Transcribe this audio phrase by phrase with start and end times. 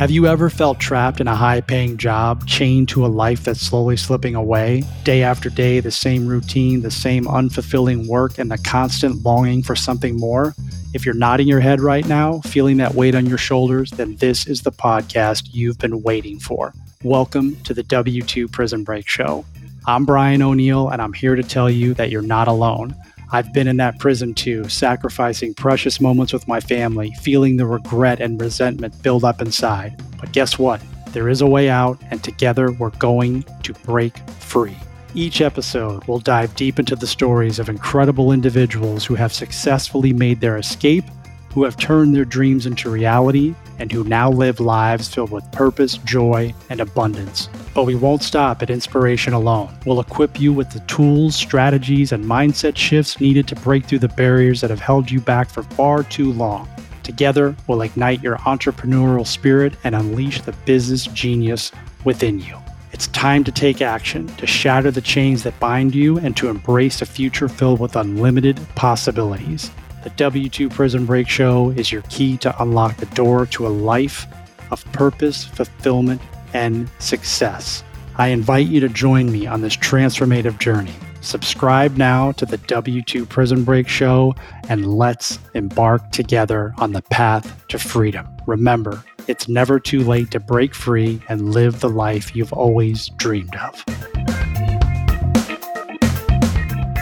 [0.00, 3.60] Have you ever felt trapped in a high paying job, chained to a life that's
[3.60, 4.82] slowly slipping away?
[5.04, 9.76] Day after day, the same routine, the same unfulfilling work, and the constant longing for
[9.76, 10.54] something more?
[10.94, 14.46] If you're nodding your head right now, feeling that weight on your shoulders, then this
[14.46, 16.72] is the podcast you've been waiting for.
[17.04, 19.44] Welcome to the W2 Prison Break Show.
[19.86, 22.94] I'm Brian O'Neill, and I'm here to tell you that you're not alone.
[23.32, 28.20] I've been in that prison too, sacrificing precious moments with my family, feeling the regret
[28.20, 30.02] and resentment build up inside.
[30.18, 30.82] But guess what?
[31.12, 34.76] There is a way out, and together we're going to break free.
[35.14, 40.40] Each episode will dive deep into the stories of incredible individuals who have successfully made
[40.40, 41.04] their escape,
[41.52, 45.98] who have turned their dreams into reality, and who now live lives filled with purpose,
[45.98, 47.48] joy, and abundance.
[47.74, 49.74] But we won't stop at inspiration alone.
[49.86, 54.08] We'll equip you with the tools, strategies, and mindset shifts needed to break through the
[54.08, 56.68] barriers that have held you back for far too long.
[57.02, 61.72] Together, we'll ignite your entrepreneurial spirit and unleash the business genius
[62.04, 62.56] within you.
[62.92, 67.00] It's time to take action, to shatter the chains that bind you, and to embrace
[67.00, 69.70] a future filled with unlimited possibilities.
[70.02, 74.26] The W2 Prison Break Show is your key to unlock the door to a life
[74.70, 76.22] of purpose, fulfillment,
[76.54, 77.84] and success.
[78.16, 80.94] I invite you to join me on this transformative journey.
[81.20, 84.34] Subscribe now to the W2 Prison Break Show
[84.70, 88.26] and let's embark together on the path to freedom.
[88.46, 93.54] Remember, it's never too late to break free and live the life you've always dreamed
[93.56, 93.84] of.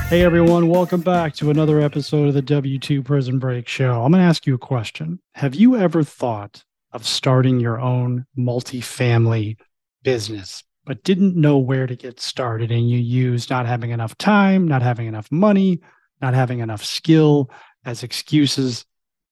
[0.08, 4.02] Hey everyone, welcome back to another episode of the W2 Prison Break Show.
[4.02, 5.20] I'm going to ask you a question.
[5.34, 9.58] Have you ever thought of starting your own multifamily
[10.02, 12.70] business, but didn't know where to get started?
[12.70, 15.82] And you used not having enough time, not having enough money,
[16.22, 17.50] not having enough skill
[17.84, 18.86] as excuses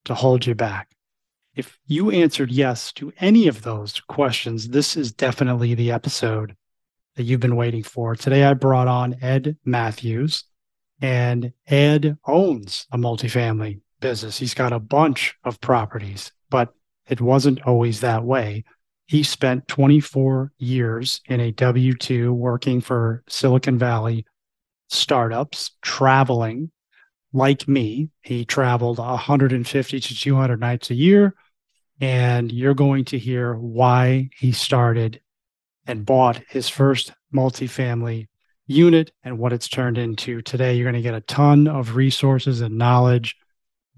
[0.04, 0.90] to hold you back.
[1.54, 6.54] If you answered yes to any of those questions, this is definitely the episode
[7.14, 8.14] that you've been waiting for.
[8.14, 10.44] Today, I brought on Ed Mathews.
[11.00, 14.38] And Ed owns a multifamily business.
[14.38, 16.72] He's got a bunch of properties, but
[17.08, 18.64] it wasn't always that way.
[19.06, 24.26] He spent 24 years in a W 2 working for Silicon Valley
[24.88, 26.70] startups, traveling
[27.32, 28.10] like me.
[28.22, 31.34] He traveled 150 to 200 nights a year.
[32.00, 35.20] And you're going to hear why he started
[35.86, 38.26] and bought his first multifamily
[38.66, 40.74] unit and what it's turned into today.
[40.74, 43.36] You're going to get a ton of resources and knowledge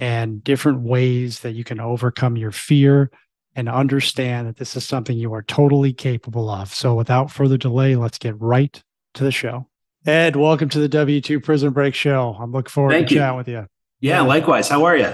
[0.01, 3.11] and different ways that you can overcome your fear
[3.57, 6.73] and understand that this is something you are totally capable of.
[6.73, 8.81] So, without further delay, let's get right
[9.15, 9.67] to the show.
[10.07, 12.37] Ed, welcome to the W2 Prison Break Show.
[12.39, 13.21] I'm looking forward Thank to you.
[13.21, 13.67] chatting with you.
[14.01, 14.69] Yeah, likewise.
[14.69, 15.13] How are you?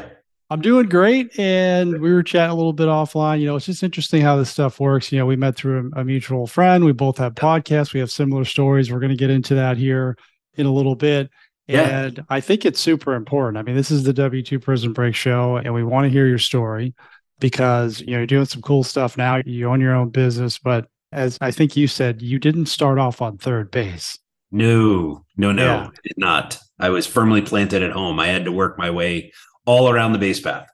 [0.50, 1.38] I'm doing great.
[1.38, 3.41] And we were chatting a little bit offline.
[3.41, 5.10] You know, it's just interesting how this stuff works.
[5.10, 6.84] You know, we met through a, a mutual friend.
[6.84, 7.93] We both have podcasts.
[7.93, 8.93] We have similar stories.
[8.93, 10.16] We're going to get into that here
[10.56, 11.31] in a little bit.
[11.66, 12.05] Yeah.
[12.05, 13.56] And I think it's super important.
[13.56, 16.38] I mean, this is the W2 Prison Break show, and we want to hear your
[16.38, 16.94] story
[17.41, 19.41] because, you know, you're doing some cool stuff now.
[19.47, 20.59] You own your own business.
[20.59, 24.19] But as I think you said, you didn't start off on third base.
[24.53, 25.88] No, no, no, yeah.
[26.05, 26.59] did not.
[26.78, 28.21] I was firmly planted at home.
[28.21, 29.32] I had to work my way
[29.67, 30.69] all around the base path.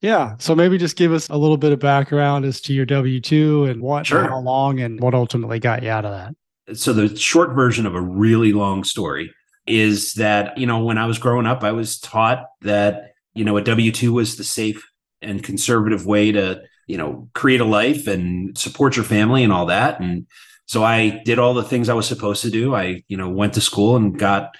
[0.00, 0.34] Yeah.
[0.38, 3.64] So maybe just give us a little bit of background as to your W 2
[3.64, 4.28] and what, sure.
[4.28, 6.76] how long, and what ultimately got you out of that.
[6.76, 9.32] So, the short version of a really long story
[9.66, 13.56] is that, you know, when I was growing up, I was taught that, you know,
[13.56, 14.86] a W 2 was the safe
[15.22, 19.66] and conservative way to, you know, create a life and support your family and all
[19.66, 20.00] that.
[20.00, 20.26] And
[20.66, 22.74] so I did all the things I was supposed to do.
[22.74, 24.54] I, you know, went to school and got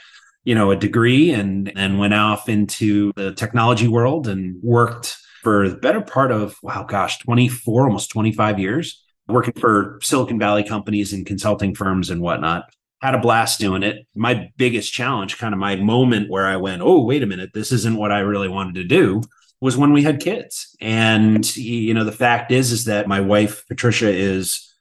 [0.44, 5.68] you know a degree and and went off into the technology world and worked for
[5.68, 11.12] the better part of wow gosh 24 almost 25 years working for silicon valley companies
[11.12, 12.64] and consulting firms and whatnot.
[13.00, 14.06] Had a blast doing it.
[14.14, 17.72] My biggest challenge kind of my moment where i went oh wait a minute this
[17.72, 19.22] isn't what i really wanted to do
[19.60, 20.76] was when we had kids.
[20.80, 24.74] And you know the fact is is that my wife patricia is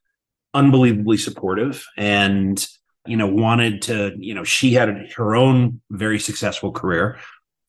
[0.54, 1.86] unbelievably supportive.
[1.98, 2.66] And
[3.06, 7.20] you know, wanted to, you know, she had her own very successful career.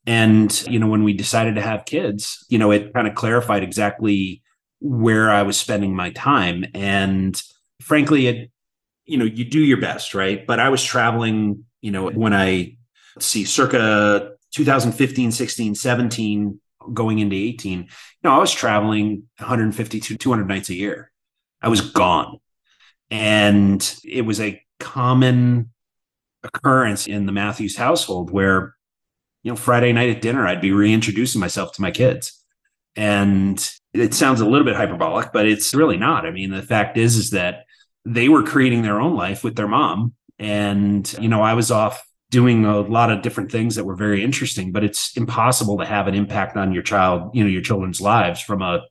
[0.07, 3.63] And, you know, when we decided to have kids, you know, it kind of clarified
[3.63, 4.43] exactly
[4.81, 6.65] where I was spending my time.
[6.75, 7.41] And
[7.81, 8.51] frankly, it,
[9.07, 10.47] you know, you do your best, right?
[10.47, 12.77] But I was traveling, you know, when I
[13.19, 16.61] see circa 2015, 16, 17,
[16.93, 17.87] going into 18, you
[18.23, 21.11] know, I was traveling 150 to 200 nights a year.
[21.63, 22.39] I was gone.
[23.11, 25.71] And it was a common
[26.45, 28.75] occurrence in the Mathews household where,
[29.43, 32.45] you know, Friday night at dinner, I'd be reintroducing myself to my kids.
[32.97, 33.59] And
[33.93, 36.27] it sounds a little bit hyperbolic, but it's really not.
[36.27, 37.65] I mean, the fact is, is that
[38.05, 40.15] they were creating their own life with their mom.
[40.39, 44.23] And, you know, I was off doing a lot of different things that were very
[44.23, 48.01] interesting, but it's impossible to have an impact on your child, you know, your children's
[48.01, 48.83] lives from a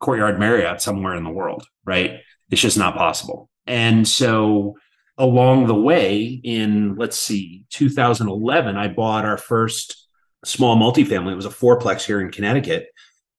[0.00, 2.20] courtyard Marriott somewhere in the world, right?
[2.50, 3.48] It's just not possible.
[3.66, 4.76] And so
[5.22, 10.06] along the way, in let's see, 2011, I bought our first
[10.44, 11.32] small multifamily.
[11.32, 12.88] It was a fourplex here in Connecticut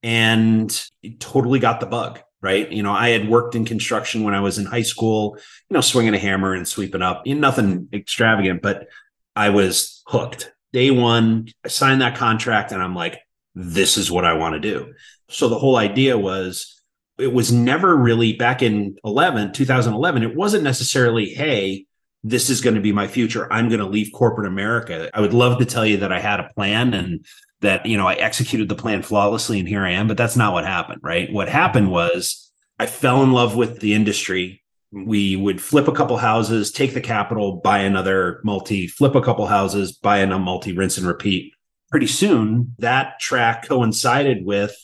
[0.02, 2.70] and it totally got the bug right?
[2.70, 5.38] You know, I had worked in construction when I was in high school,
[5.70, 8.88] you know, swinging a hammer and sweeping up, you know, nothing extravagant, but
[9.34, 10.52] I was hooked.
[10.74, 13.18] Day one, I signed that contract and I'm like,
[13.56, 14.94] this is what I want to do.
[15.30, 16.73] So the whole idea was
[17.18, 21.86] it was never really back in 11, 2011, it wasn't necessarily, hey,
[22.24, 23.52] this is going to be my future.
[23.52, 25.10] I'm going to leave corporate America.
[25.14, 27.26] I would love to tell you that I had a plan and
[27.62, 30.54] that, you know, I executed the plan flawlessly and here I am, but that's not
[30.54, 31.32] what happened, right?
[31.32, 34.64] What happened was I fell in love with the industry
[34.94, 39.48] we would flip a couple houses, take the capital, buy another multi, flip a couple
[39.48, 41.54] houses, buy a multi, rinse and repeat.
[41.90, 44.76] Pretty soon, that track coincided with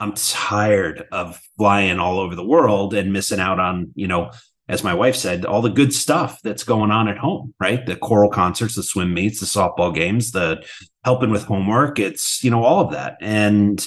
[0.00, 4.30] I'm tired of flying all over the world and missing out on, you know,
[4.68, 7.84] as my wife said, all the good stuff that's going on at home, right?
[7.84, 10.64] The choral concerts, the swim meets, the softball games, the
[11.04, 11.98] helping with homework.
[11.98, 13.18] It's, you know, all of that.
[13.20, 13.86] And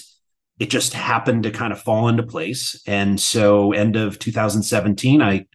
[0.59, 2.81] it just happened to kind of fall into place.
[2.85, 5.47] And so, end of 2017, I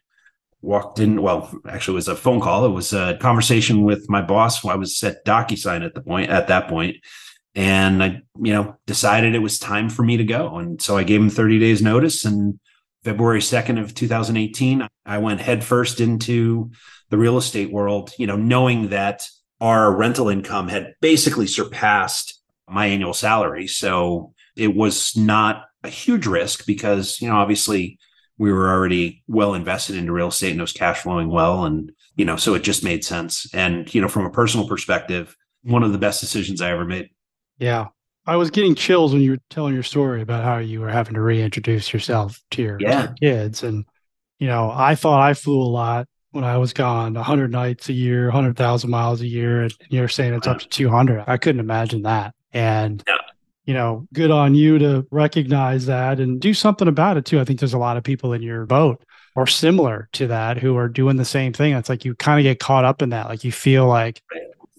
[0.61, 1.23] walked in.
[1.23, 2.65] Well, actually, it was a phone call.
[2.65, 4.65] It was a conversation with my boss.
[4.65, 6.97] I was at DocuSign at the point at that point,
[7.55, 10.57] and I, you know, decided it was time for me to go.
[10.57, 12.25] And so I gave him 30 days notice.
[12.25, 12.59] And
[13.05, 16.71] February 2nd of 2018, I went headfirst into
[17.11, 18.13] the real estate world.
[18.19, 19.27] You know, knowing that
[19.61, 26.27] our rental income had basically surpassed my annual salary, so it was not a huge
[26.27, 27.99] risk because you know obviously
[28.43, 31.65] we were already well invested into real estate and it was cash flowing well.
[31.65, 33.47] And, you know, so it just made sense.
[33.55, 37.11] And, you know, from a personal perspective, one of the best decisions I ever made.
[37.59, 37.89] Yeah.
[38.27, 41.15] I was getting chills when you were telling your story about how you were having
[41.15, 43.01] to reintroduce yourself to your, yeah.
[43.01, 43.63] your kids.
[43.63, 43.85] And,
[44.39, 47.93] you know, I thought I flew a lot when I was gone 100 nights a
[47.93, 49.63] year, 100,000 miles a year.
[49.63, 50.55] And you're saying it's wow.
[50.55, 51.25] up to 200.
[51.27, 52.35] I couldn't imagine that.
[52.53, 53.17] And yeah
[53.65, 57.41] you know, good on you to recognize that and do something about it too.
[57.41, 59.03] I think there's a lot of people in your boat
[59.37, 61.73] or similar to that who are doing the same thing.
[61.75, 63.29] It's like you kind of get caught up in that.
[63.29, 64.21] Like you feel like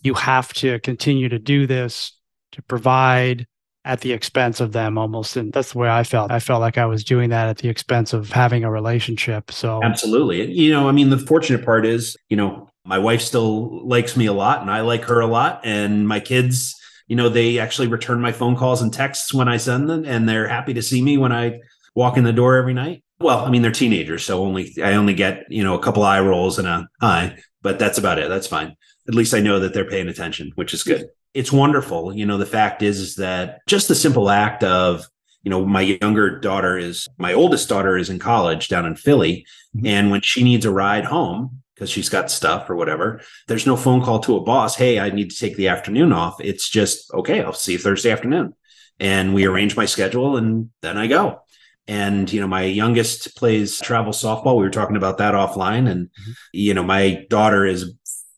[0.01, 2.11] you have to continue to do this
[2.53, 3.45] to provide
[3.85, 5.35] at the expense of them almost.
[5.35, 6.31] And that's the way I felt.
[6.31, 9.51] I felt like I was doing that at the expense of having a relationship.
[9.51, 10.49] So absolutely.
[10.51, 14.25] You know, I mean, the fortunate part is, you know, my wife still likes me
[14.25, 15.61] a lot and I like her a lot.
[15.65, 16.73] And my kids,
[17.07, 20.27] you know, they actually return my phone calls and texts when I send them, and
[20.27, 21.59] they're happy to see me when I
[21.95, 23.03] walk in the door every night.
[23.19, 26.19] Well, I mean, they're teenagers, so only I only get you know a couple eye
[26.19, 28.29] rolls and a hi, but that's about it.
[28.29, 28.75] That's fine.
[29.07, 31.07] At least I know that they're paying attention, which is good.
[31.33, 32.15] It's wonderful.
[32.15, 35.07] You know, the fact is, is that just the simple act of
[35.43, 39.45] you know, my younger daughter is my oldest daughter is in college down in Philly.
[39.75, 39.87] Mm-hmm.
[39.87, 43.21] And when she needs a ride home, because she's got stuff or whatever.
[43.47, 44.75] There's no phone call to a boss.
[44.75, 46.39] Hey, I need to take the afternoon off.
[46.39, 48.53] It's just, okay, I'll see you Thursday afternoon.
[48.99, 51.41] And we arrange my schedule and then I go.
[51.87, 54.55] And, you know, my youngest plays travel softball.
[54.55, 55.89] We were talking about that offline.
[55.89, 56.31] And, mm-hmm.
[56.53, 57.93] you know, my daughter is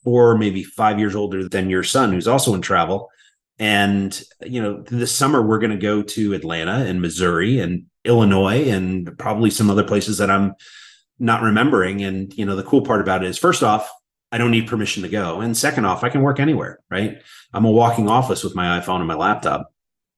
[0.05, 3.09] four, maybe five years older than your son, who's also in travel.
[3.59, 8.69] And, you know, this summer we're going to go to Atlanta and Missouri and Illinois
[8.69, 10.53] and probably some other places that I'm
[11.19, 12.03] not remembering.
[12.03, 13.89] And, you know, the cool part about it is first off,
[14.31, 15.41] I don't need permission to go.
[15.41, 17.21] And second off, I can work anywhere, right?
[17.53, 19.73] I'm a walking office with my iPhone and my laptop.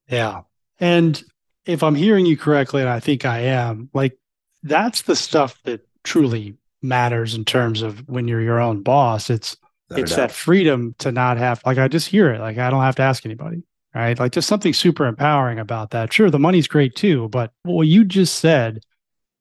[0.09, 0.41] Yeah.
[0.79, 1.21] And
[1.65, 4.17] if I'm hearing you correctly, and I think I am, like
[4.63, 9.29] that's the stuff that truly matters in terms of when you're your own boss.
[9.29, 9.55] It's
[9.89, 12.39] that it's that freedom to not have like I just hear it.
[12.39, 13.63] Like I don't have to ask anybody.
[13.95, 14.19] Right.
[14.19, 16.13] Like just something super empowering about that.
[16.13, 18.83] Sure, the money's great too, but what you just said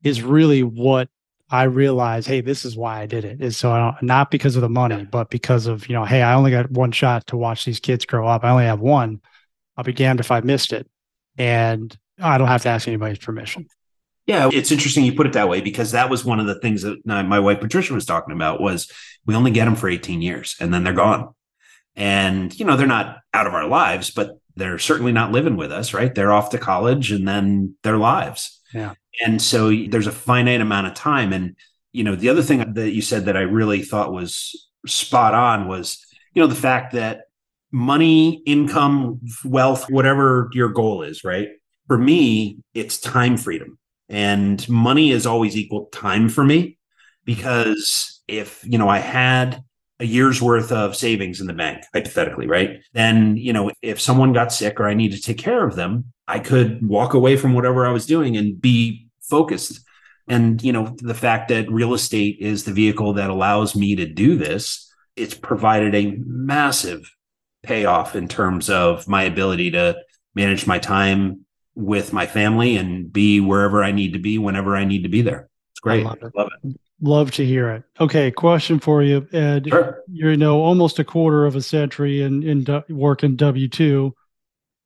[0.02, 1.08] is really what
[1.50, 3.40] I realize, hey, this is why I did it.
[3.42, 6.22] Is so I don't, not because of the money, but because of you know, hey,
[6.22, 8.44] I only got one shot to watch these kids grow up.
[8.44, 9.20] I only have one.
[9.76, 10.88] I'll be damned if I missed it,
[11.36, 13.66] and I don't have to ask anybody's permission.
[14.26, 16.83] Yeah, it's interesting you put it that way because that was one of the things
[16.83, 18.90] that my wife Patricia was talking about was
[19.25, 21.33] we only get them for 18 years and then they're gone.
[21.95, 25.71] And you know, they're not out of our lives, but they're certainly not living with
[25.71, 26.14] us, right?
[26.14, 28.61] They're off to college and then their lives.
[28.75, 28.95] Yeah.
[29.25, 31.33] And so there's a finite amount of time.
[31.33, 31.56] And,
[31.92, 35.68] you know, the other thing that you said that I really thought was spot on
[35.68, 36.04] was,
[36.35, 37.23] you know, the fact that
[37.71, 41.50] money, income, wealth, whatever your goal is, right?
[41.87, 43.78] for me, it's time freedom.
[44.08, 46.78] And money is always equal time for me
[47.25, 49.62] because if, you know, I had
[49.98, 52.80] a year's worth of savings in the bank, hypothetically, right?
[52.92, 56.12] Then, you know, if someone got sick or I need to take care of them,
[56.28, 59.80] I could walk away from whatever I was doing and be focused.
[60.28, 64.06] And, you know, the fact that real estate is the vehicle that allows me to
[64.06, 67.10] do this, it's provided a massive
[67.62, 69.96] payoff in terms of my ability to
[70.34, 71.45] manage my time
[71.76, 75.23] with my family and be wherever I need to be whenever I need to be
[75.23, 75.49] there.
[75.73, 76.04] It's great.
[76.04, 76.33] Love it.
[76.35, 76.76] love it.
[77.02, 77.83] Love to hear it.
[78.00, 79.68] Okay, question for you, Ed.
[79.68, 80.02] Sure.
[80.11, 84.14] You're you know almost a quarter of a century in in work in W two.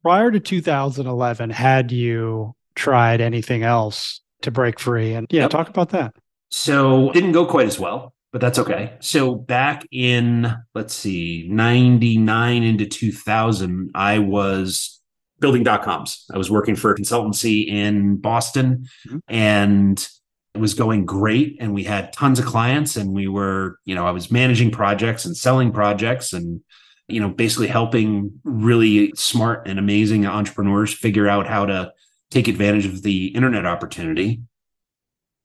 [0.03, 5.13] Prior to 2011, had you tried anything else to break free?
[5.13, 5.51] And yeah, yep.
[5.51, 6.15] talk about that.
[6.49, 8.95] So didn't go quite as well, but that's okay.
[9.01, 15.00] So back in let's see, 99 into 2000, I was
[15.41, 16.25] building dot coms.
[16.33, 19.19] I was working for a consultancy in Boston mm-hmm.
[19.29, 20.09] and
[20.55, 21.57] it was going great.
[21.61, 25.25] And we had tons of clients and we were, you know, I was managing projects
[25.25, 26.61] and selling projects and,
[27.09, 31.93] you know, basically helping really smart and amazing entrepreneurs figure out how to
[32.31, 34.43] take advantage of the internet opportunity.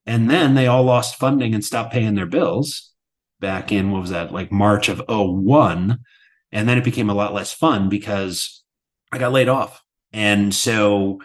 [0.05, 2.91] And then they all lost funding and stopped paying their bills
[3.39, 5.99] back in what was that like March of 01
[6.51, 8.63] and then it became a lot less fun because
[9.11, 9.83] I got laid off
[10.15, 11.19] and so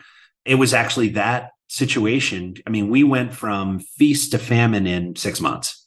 [0.45, 2.55] it was actually that situation.
[2.67, 5.87] I mean, we went from feast to famine in six months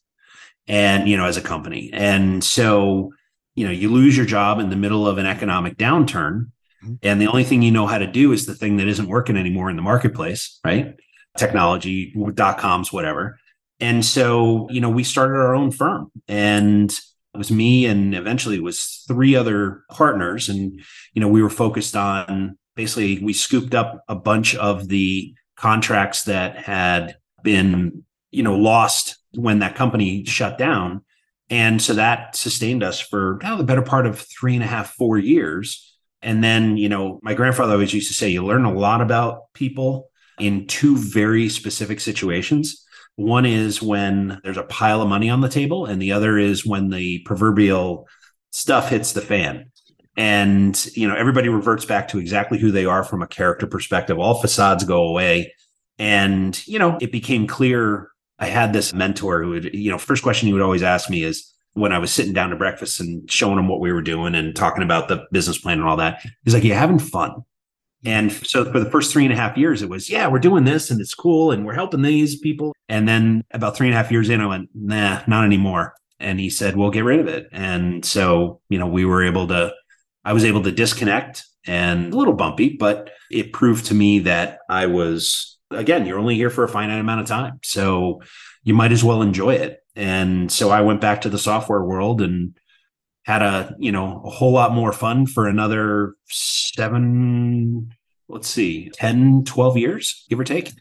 [0.68, 1.90] and, you know, as a company.
[1.92, 3.14] And so,
[3.56, 6.52] you know, you lose your job in the middle of an economic downturn.
[6.82, 6.94] Mm-hmm.
[7.04, 9.36] And the only thing you know how to do is the thing that isn't working
[9.36, 10.96] anymore in the marketplace, right?
[11.38, 13.38] Technology, dot coms, whatever.
[13.82, 16.90] And so, you know, we started our own firm and
[17.34, 20.48] it was me and eventually it was three other partners.
[20.48, 20.80] And,
[21.14, 26.24] you know, we were focused on basically we scooped up a bunch of the contracts
[26.24, 31.04] that had been you know lost when that company shut down.
[31.50, 34.94] And so that sustained us for now the better part of three and a half
[34.94, 35.98] four years.
[36.22, 39.54] And then you know my grandfather always used to say you learn a lot about
[39.54, 42.86] people in two very specific situations.
[43.16, 46.66] One is when there's a pile of money on the table and the other is
[46.66, 48.08] when the proverbial
[48.52, 49.72] stuff hits the fan
[50.16, 54.20] and you know everybody reverts back to exactly who they are from a character perspective.
[54.20, 55.54] All facades go away.
[56.00, 58.10] And you know it became clear.
[58.40, 61.24] I had this mentor who would you know first question he would always ask me
[61.24, 64.36] is when i was sitting down to breakfast and showing him what we were doing
[64.36, 67.44] and talking about the business plan and all that he's like you having fun?
[68.06, 70.66] And so for the first three and a half years it was yeah we're doing
[70.66, 72.74] this and it's cool and we're helping these people.
[72.90, 75.94] And then about three and a half years in i went nah not anymore.
[76.20, 77.48] And he said well get rid of it.
[77.52, 79.74] And so you know we were able to
[80.26, 84.60] I was able to disconnect and a little bumpy, but it proved to me that
[84.70, 87.60] I was, again, you're only here for a finite amount of time.
[87.64, 88.22] So
[88.64, 89.80] you might as well enjoy it.
[89.96, 92.58] And so I went back to the software world and
[93.24, 97.94] had a, you know, a whole lot more fun for another seven,
[98.28, 100.72] let's see, 10, 12 years, give or take.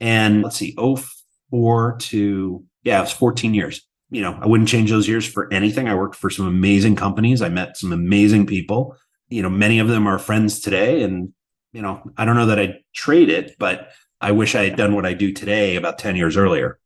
[0.00, 4.90] And let's see, 04 to, yeah, it was 14 years you know, I wouldn't change
[4.90, 5.88] those years for anything.
[5.88, 7.42] I worked for some amazing companies.
[7.42, 8.96] I met some amazing people.
[9.28, 11.02] You know, many of them are friends today.
[11.02, 11.32] And,
[11.72, 13.88] you know, I don't know that I'd trade it, but
[14.20, 16.78] I wish I had done what I do today about 10 years earlier.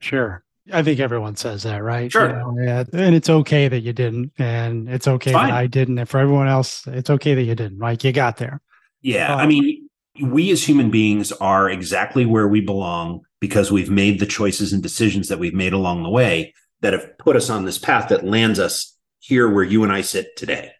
[0.00, 0.44] Sure.
[0.72, 2.10] I think everyone says that, right?
[2.10, 2.28] Sure.
[2.28, 2.84] You know, yeah.
[2.92, 4.32] And it's okay that you didn't.
[4.38, 5.98] And it's okay it's that I didn't.
[5.98, 7.78] And for everyone else, it's okay that you didn't.
[7.78, 8.60] Like you got there.
[9.02, 9.32] Yeah.
[9.32, 9.85] Um, I mean,
[10.22, 14.82] we as human beings are exactly where we belong because we've made the choices and
[14.82, 18.24] decisions that we've made along the way that have put us on this path that
[18.24, 20.70] lands us here where you and I sit today.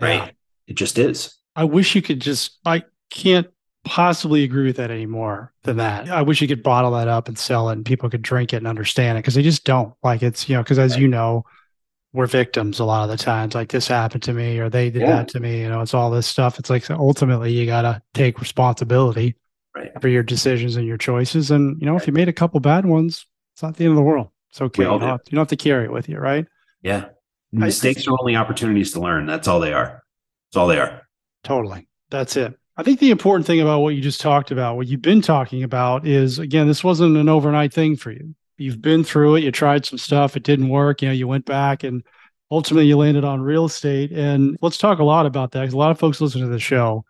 [0.00, 0.14] Right.
[0.14, 0.30] Yeah.
[0.68, 1.34] It just is.
[1.54, 3.46] I wish you could just, I can't
[3.84, 6.08] possibly agree with that anymore than that.
[6.08, 8.58] I wish you could bottle that up and sell it and people could drink it
[8.58, 9.94] and understand it because they just don't.
[10.02, 11.00] Like it's, you know, because as right.
[11.00, 11.44] you know,
[12.16, 13.54] we're victims a lot of the times.
[13.54, 15.16] Like this happened to me or they did yeah.
[15.16, 15.60] that to me.
[15.60, 16.58] You know, it's all this stuff.
[16.58, 19.36] It's like ultimately you got to take responsibility
[19.76, 19.92] right.
[20.00, 21.50] for your decisions and your choices.
[21.50, 22.00] And, you know, right.
[22.00, 24.30] if you made a couple bad ones, it's not the end of the world.
[24.48, 24.84] It's okay.
[24.84, 26.46] You don't, have, you don't, have, to carry it with you, right?
[26.80, 27.04] Yeah.
[27.52, 29.26] Mistakes I, are only opportunities to learn.
[29.26, 30.02] That's all they are.
[30.48, 31.02] That's all they are.
[31.44, 31.86] Totally.
[32.08, 32.58] That's it.
[32.78, 35.62] I think the important thing about what you just talked about, what you've been talking
[35.62, 38.34] about is again, this wasn't an overnight thing for you.
[38.58, 41.44] You've been through it, you tried some stuff, it didn't work, you know, you went
[41.44, 42.02] back and
[42.50, 44.12] ultimately you landed on real estate.
[44.12, 46.58] And let's talk a lot about that because a lot of folks listen to the
[46.58, 47.04] show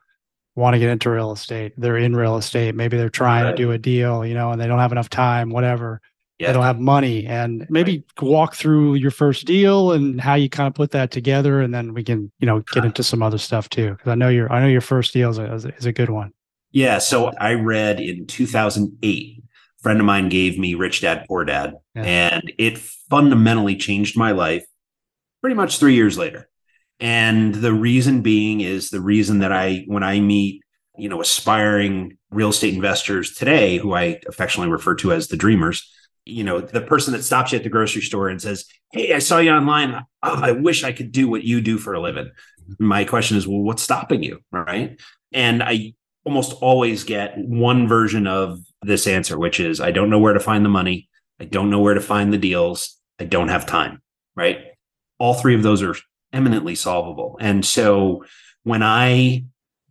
[0.57, 1.75] want to get into real estate.
[1.77, 2.75] They're in real estate.
[2.75, 3.51] Maybe they're trying right.
[3.51, 6.01] to do a deal, you know, and they don't have enough time, whatever.
[6.39, 6.49] Yeah.
[6.49, 7.27] They don't have money.
[7.27, 8.29] And maybe right.
[8.29, 11.61] walk through your first deal and how you kind of put that together.
[11.61, 13.97] And then we can, you know, get into some other stuff too.
[14.03, 16.33] Cause I know your, I know your first deal is a, is a good one.
[16.73, 16.99] Yeah.
[16.99, 19.46] So I read in 2008, a
[19.83, 22.03] friend of mine gave me Rich Dad Poor Dad, yeah.
[22.03, 24.65] and it fundamentally changed my life
[25.41, 26.49] pretty much three years later.
[26.99, 30.63] And the reason being is the reason that I, when I meet,
[30.97, 35.91] you know, aspiring real estate investors today, who I affectionately refer to as the dreamers,
[36.25, 39.19] you know, the person that stops you at the grocery store and says, Hey, I
[39.19, 39.95] saw you online.
[40.23, 42.31] Oh, I wish I could do what you do for a living.
[42.71, 42.85] Mm-hmm.
[42.85, 44.41] My question is, well, what's stopping you?
[44.51, 44.99] Right.
[45.33, 45.95] And I
[46.27, 50.41] almost always get one version of this answer, which is I don't know where to
[50.41, 51.09] find the money.
[51.41, 52.97] I don't know where to find the deals.
[53.19, 54.03] I don't have time.
[54.35, 54.59] Right.
[55.19, 55.95] All three of those are
[56.33, 57.39] eminently solvable.
[57.41, 58.25] And so
[58.65, 59.45] when I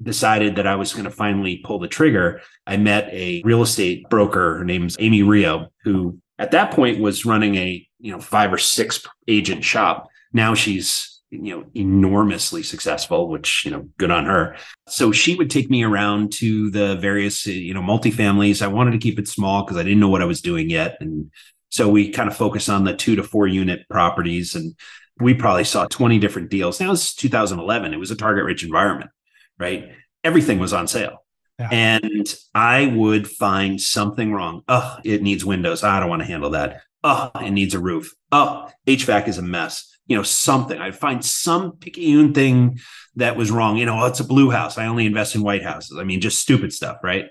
[0.03, 4.09] decided that I was going to finally pull the trigger, I met a real estate
[4.09, 4.57] broker.
[4.57, 8.57] Her name's Amy Rio, who at that point was running a you know five or
[8.57, 10.09] six agent shop.
[10.33, 14.55] Now she's you know enormously successful which you know good on her
[14.87, 18.97] so she would take me around to the various you know multifamilies i wanted to
[18.97, 21.31] keep it small because i didn't know what i was doing yet and
[21.69, 24.75] so we kind of focus on the two to four unit properties and
[25.19, 29.09] we probably saw 20 different deals now it's 2011 it was a target rich environment
[29.57, 29.91] right
[30.23, 31.21] everything was on sale
[31.59, 31.69] yeah.
[31.71, 34.63] And I would find something wrong.
[34.67, 35.83] Oh, it needs windows.
[35.83, 36.81] I don't want to handle that.
[37.07, 38.15] Oh, it needs a roof.
[38.31, 39.95] Oh, HVAC is a mess.
[40.07, 40.79] You know, something.
[40.79, 42.79] I'd find some picayune thing
[43.15, 43.77] that was wrong.
[43.77, 44.79] You know, oh, it's a blue house.
[44.79, 45.99] I only invest in white houses.
[45.99, 47.27] I mean, just stupid stuff, right?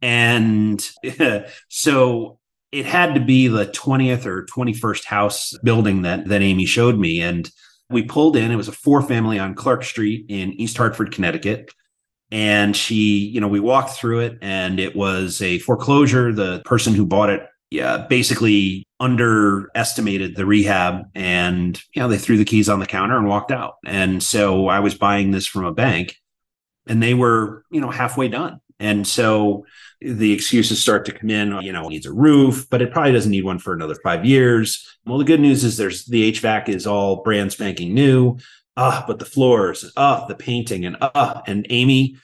[0.00, 0.80] And
[1.68, 2.38] so
[2.70, 7.20] it had to be the 20th or 21st house building that that Amy showed me.
[7.20, 7.50] And
[7.90, 8.52] we pulled in.
[8.52, 11.72] It was a four family on Clark Street in East Hartford, Connecticut
[12.30, 16.94] and she you know we walked through it and it was a foreclosure the person
[16.94, 22.68] who bought it yeah basically underestimated the rehab and you know they threw the keys
[22.68, 23.74] on the counter and walked out.
[23.86, 26.16] And so i was buying this from a bank
[26.86, 28.60] and they were you know halfway done.
[28.80, 29.66] And so
[30.00, 33.12] the excuses start to come in you know it needs a roof but it probably
[33.12, 34.86] doesn't need one for another five years.
[35.04, 38.38] Well the good news is there's the hvac is all brand spanking new.
[38.80, 42.16] Ah, but the floors, ah, the painting, and ah, and Amy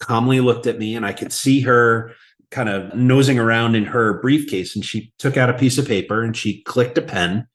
[0.00, 2.16] calmly looked at me, and I could see her
[2.56, 6.22] kind of nosing around in her briefcase, and she took out a piece of paper
[6.22, 7.46] and she clicked a pen,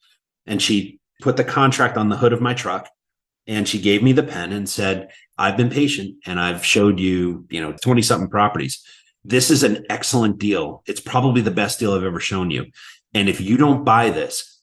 [0.45, 2.87] and she put the contract on the hood of my truck,
[3.47, 5.09] and she gave me the pen and said,
[5.39, 8.79] "I've been patient, and I've showed you, you know, twenty something properties."
[9.23, 10.83] This is an excellent deal.
[10.85, 12.67] It's probably the best deal I've ever shown you.
[13.13, 14.61] And if you don't buy this,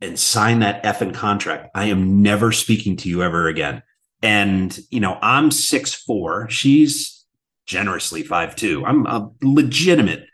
[0.00, 1.68] and sign that effing contract.
[1.74, 3.82] I am never speaking to you ever again.
[4.22, 6.48] And, you know, I'm six four.
[6.48, 7.19] She's
[7.70, 8.84] generously five two.
[8.84, 10.26] I'm a legitimate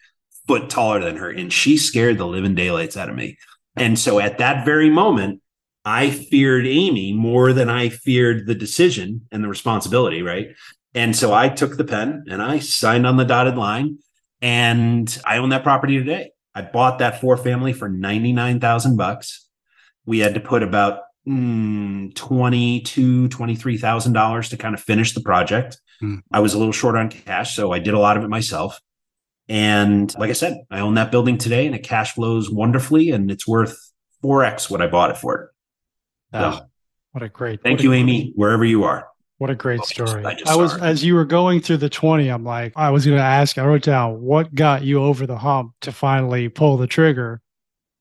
[0.48, 1.30] foot taller than her.
[1.30, 3.36] And she scared the living daylights out of me.
[3.76, 5.42] And so at that very moment,
[5.84, 10.48] I feared Amy more than I feared the decision and the responsibility, right?
[10.94, 13.98] And so I took the pen and I signed on the dotted line
[14.40, 16.30] and I own that property today.
[16.54, 19.46] I bought that four family for 99,000 bucks
[20.06, 24.80] we had to put about mm, twenty to twenty three thousand dollars to kind of
[24.80, 25.78] finish the project.
[26.02, 26.22] Mm.
[26.32, 28.80] I was a little short on cash, so I did a lot of it myself.
[29.48, 33.30] And like I said, I own that building today, and it cash flows wonderfully, and
[33.30, 33.76] it's worth
[34.20, 35.52] four x what I bought it for.
[36.32, 36.66] Oh, so,
[37.12, 37.62] what a great!
[37.62, 39.08] Thank you, Amy, wherever you are.
[39.38, 40.24] What a great story.
[40.24, 43.18] I, I was, as you were going through the 20, I'm like, I was going
[43.18, 46.86] to ask, I wrote down what got you over the hump to finally pull the
[46.86, 47.42] trigger.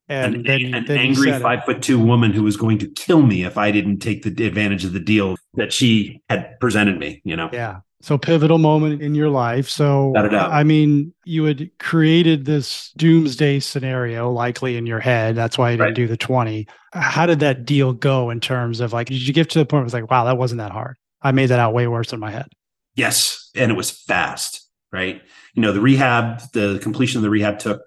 [0.08, 3.24] And an, then, an then angry five foot two woman who was going to kill
[3.24, 7.22] me if I didn't take the advantage of the deal that she had presented me,
[7.24, 7.50] you know?
[7.52, 7.80] Yeah.
[8.02, 9.68] So pivotal moment in your life.
[9.68, 15.36] So I mean, you had created this doomsday scenario likely in your head.
[15.36, 15.96] That's why you didn't right.
[15.96, 16.68] do the 20.
[16.94, 19.80] How did that deal go in terms of like, did you get to the point
[19.80, 20.98] where it was like, wow, that wasn't that hard?
[21.24, 22.48] I made that out way worse in my head.
[22.96, 23.50] Yes.
[23.56, 25.24] And it was fast, right?
[25.56, 27.82] You know, the rehab, the completion of the rehab took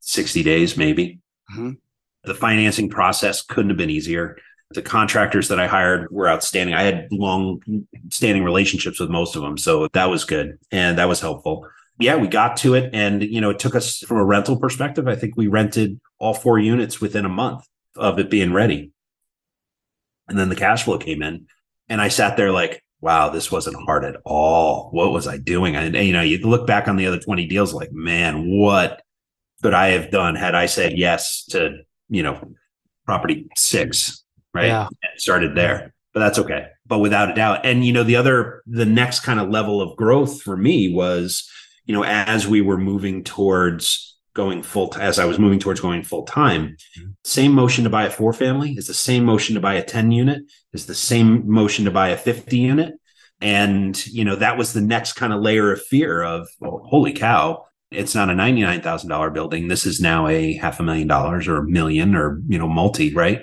[0.00, 1.20] 60 days, maybe.
[1.52, 1.70] Mm-hmm.
[2.24, 4.38] The financing process couldn't have been easier.
[4.70, 6.74] The contractors that I hired were outstanding.
[6.74, 7.60] I had long
[8.10, 9.58] standing relationships with most of them.
[9.58, 10.58] So that was good.
[10.70, 11.66] And that was helpful.
[11.98, 12.90] Yeah, we got to it.
[12.94, 15.06] And, you know, it took us from a rental perspective.
[15.08, 18.92] I think we rented all four units within a month of it being ready.
[20.28, 21.46] And then the cash flow came in.
[21.88, 24.88] And I sat there like, wow, this wasn't hard at all.
[24.92, 25.76] What was I doing?
[25.76, 29.02] And, you know, you look back on the other 20 deals, like, man, what
[29.62, 32.52] could I have done had I said yes to, you know,
[33.06, 34.66] property six, right?
[34.66, 34.88] Yeah.
[35.16, 36.66] started there, but that's okay.
[36.86, 37.64] But without a doubt.
[37.64, 41.48] And, you know, the other, the next kind of level of growth for me was,
[41.86, 46.02] you know, as we were moving towards going full, as I was moving towards going
[46.02, 47.10] full time, mm-hmm.
[47.24, 50.10] same motion to buy a four family is the same motion to buy a 10
[50.10, 52.94] unit, is the same motion to buy a 50 unit
[53.40, 57.64] And, you know, that was the next kind of layer of fear of, holy cow,
[57.94, 59.68] it's not a $99,000 building.
[59.68, 63.12] This is now a half a million dollars or a million or, you know, multi,
[63.14, 63.42] right?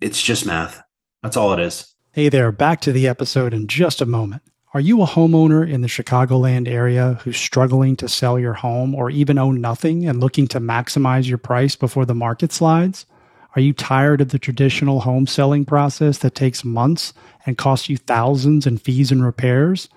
[0.00, 0.82] It's just math.
[1.22, 1.94] That's all it is.
[2.12, 4.42] Hey there, back to the episode in just a moment.
[4.74, 9.10] Are you a homeowner in the Chicagoland area who's struggling to sell your home or
[9.10, 13.06] even own nothing and looking to maximize your price before the market slides?
[13.56, 17.14] Are you tired of the traditional home selling process that takes months
[17.46, 19.88] and costs you thousands in fees and repairs?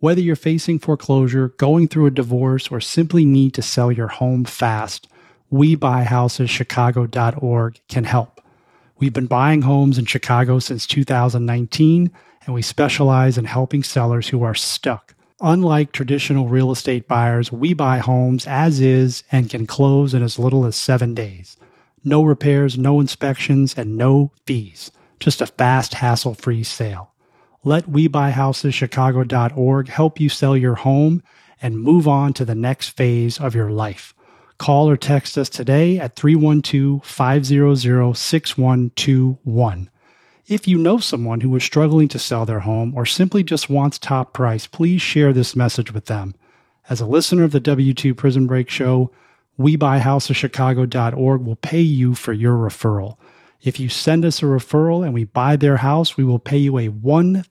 [0.00, 4.46] Whether you're facing foreclosure, going through a divorce, or simply need to sell your home
[4.46, 5.06] fast,
[5.52, 8.40] WeBuyHousesChicago.org can help.
[8.98, 12.10] We've been buying homes in Chicago since 2019,
[12.46, 15.14] and we specialize in helping sellers who are stuck.
[15.42, 20.38] Unlike traditional real estate buyers, we buy homes as is and can close in as
[20.38, 21.58] little as seven days.
[22.04, 24.90] No repairs, no inspections, and no fees.
[25.18, 27.09] Just a fast, hassle free sale.
[27.62, 31.22] Let WeBuyHousesChicago.org help you sell your home
[31.60, 34.14] and move on to the next phase of your life.
[34.56, 39.90] Call or text us today at 312 500 6121.
[40.46, 43.98] If you know someone who is struggling to sell their home or simply just wants
[43.98, 46.34] top price, please share this message with them.
[46.88, 49.10] As a listener of the W2 Prison Break Show,
[49.58, 53.18] WeBuyHousesChicago.org will pay you for your referral.
[53.62, 56.78] If you send us a referral and we buy their house, we will pay you
[56.78, 57.44] a $1,000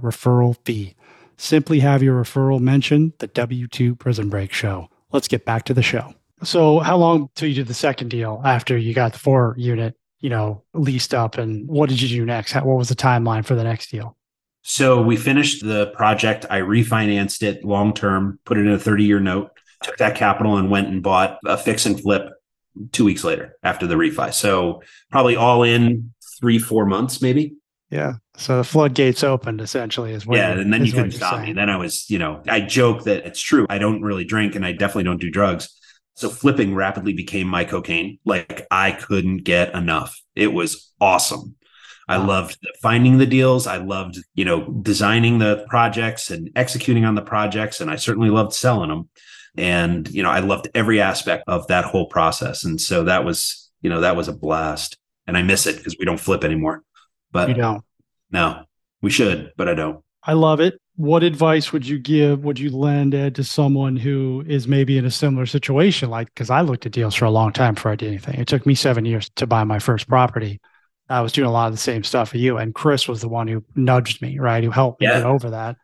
[0.00, 0.96] referral fee.
[1.36, 4.88] Simply have your referral mention the W2 Prison Break Show.
[5.12, 6.14] Let's get back to the show.
[6.42, 9.96] So, how long till you did the second deal after you got the four unit,
[10.20, 11.38] you know, leased up?
[11.38, 12.52] And what did you do next?
[12.52, 14.16] How, what was the timeline for the next deal?
[14.62, 16.44] So, we finished the project.
[16.50, 19.50] I refinanced it long term, put it in a 30 year note,
[19.82, 22.30] took that capital and went and bought a fix and flip
[22.92, 24.32] two weeks later after the refi.
[24.32, 27.54] So probably all in three, four months, maybe.
[27.90, 28.14] Yeah.
[28.36, 31.46] So the floodgates opened essentially is what Yeah, and then you couldn't stop saying.
[31.46, 31.52] me.
[31.52, 33.66] Then I was, you know, I joke that it's true.
[33.70, 35.68] I don't really drink and I definitely don't do drugs.
[36.16, 38.18] So flipping rapidly became my cocaine.
[38.24, 40.20] Like I couldn't get enough.
[40.34, 41.56] It was awesome.
[42.06, 43.66] I loved finding the deals.
[43.66, 47.80] I loved, you know, designing the projects and executing on the projects.
[47.80, 49.08] And I certainly loved selling them.
[49.56, 52.64] And, you know, I loved every aspect of that whole process.
[52.64, 54.96] And so that was, you know, that was a blast.
[55.26, 56.82] And I miss it because we don't flip anymore.
[57.32, 57.82] But you don't.
[58.30, 58.64] No,
[59.00, 60.02] we should, but I don't.
[60.22, 60.80] I love it.
[60.96, 65.04] What advice would you give, would you lend Ed to someone who is maybe in
[65.04, 66.08] a similar situation?
[66.08, 68.40] Like, because I looked at deals for a long time before I did anything.
[68.40, 70.60] It took me seven years to buy my first property.
[71.08, 72.58] I was doing a lot of the same stuff for you.
[72.58, 74.62] And Chris was the one who nudged me, right?
[74.64, 75.18] Who helped me yeah.
[75.18, 75.76] get over that.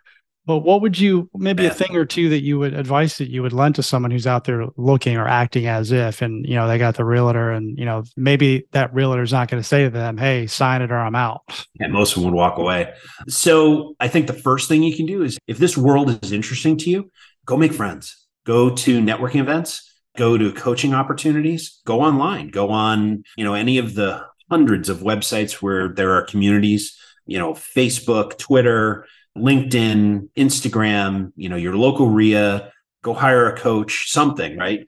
[0.51, 3.41] But what would you maybe a thing or two that you would advise that you
[3.41, 6.67] would lend to someone who's out there looking or acting as if and you know
[6.67, 9.91] they got the realtor and you know maybe that realtor's not going to say to
[9.91, 11.43] them, "Hey, sign it or I'm out."
[11.79, 12.93] And most of them would walk away.
[13.29, 16.77] So I think the first thing you can do is if this world is interesting
[16.79, 17.13] to you,
[17.47, 18.27] go make friends.
[18.45, 23.79] Go to networking events, go to coaching opportunities, go online, go on, you know, any
[23.79, 29.07] of the hundreds of websites where there are communities, you know, Facebook, Twitter,
[29.41, 32.73] LinkedIn, Instagram, you know, your local REIA,
[33.03, 34.87] go hire a coach, something, right?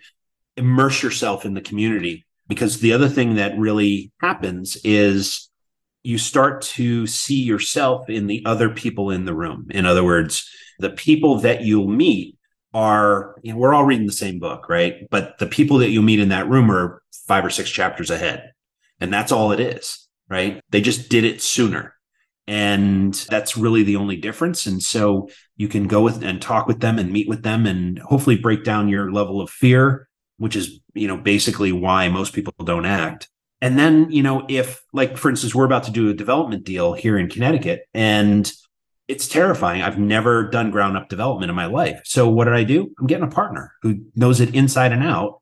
[0.57, 5.49] Immerse yourself in the community because the other thing that really happens is
[6.03, 9.69] you start to see yourself in the other people in the room.
[9.71, 12.37] In other words, the people that you'll meet
[12.75, 15.09] are, you know, we're all reading the same book, right?
[15.11, 18.53] But the people that you meet in that room are five or six chapters ahead.
[19.01, 20.61] And that's all it is, right?
[20.71, 21.95] They just did it sooner.
[22.53, 24.67] And that's really the only difference.
[24.67, 27.99] And so you can go with and talk with them and meet with them and
[27.99, 32.53] hopefully break down your level of fear, which is, you know, basically why most people
[32.63, 33.31] don't act.
[33.63, 36.93] And then, you know, if like, for instance, we're about to do a development deal
[36.93, 38.53] here in Connecticut and
[39.09, 39.81] it's terrifying.
[39.81, 42.03] I've never done ground up development in my life.
[42.05, 42.93] So what did I do?
[43.01, 45.41] I'm getting a partner who knows it inside and out.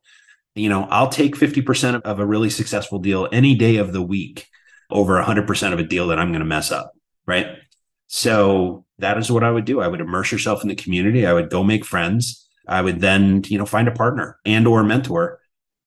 [0.55, 4.47] You know, I'll take 50% of a really successful deal any day of the week
[4.89, 6.93] over 100% of a deal that I'm going to mess up.
[7.27, 7.47] Right.
[8.07, 9.81] So that is what I would do.
[9.81, 11.25] I would immerse yourself in the community.
[11.25, 12.47] I would go make friends.
[12.67, 15.39] I would then, you know, find a partner and or a mentor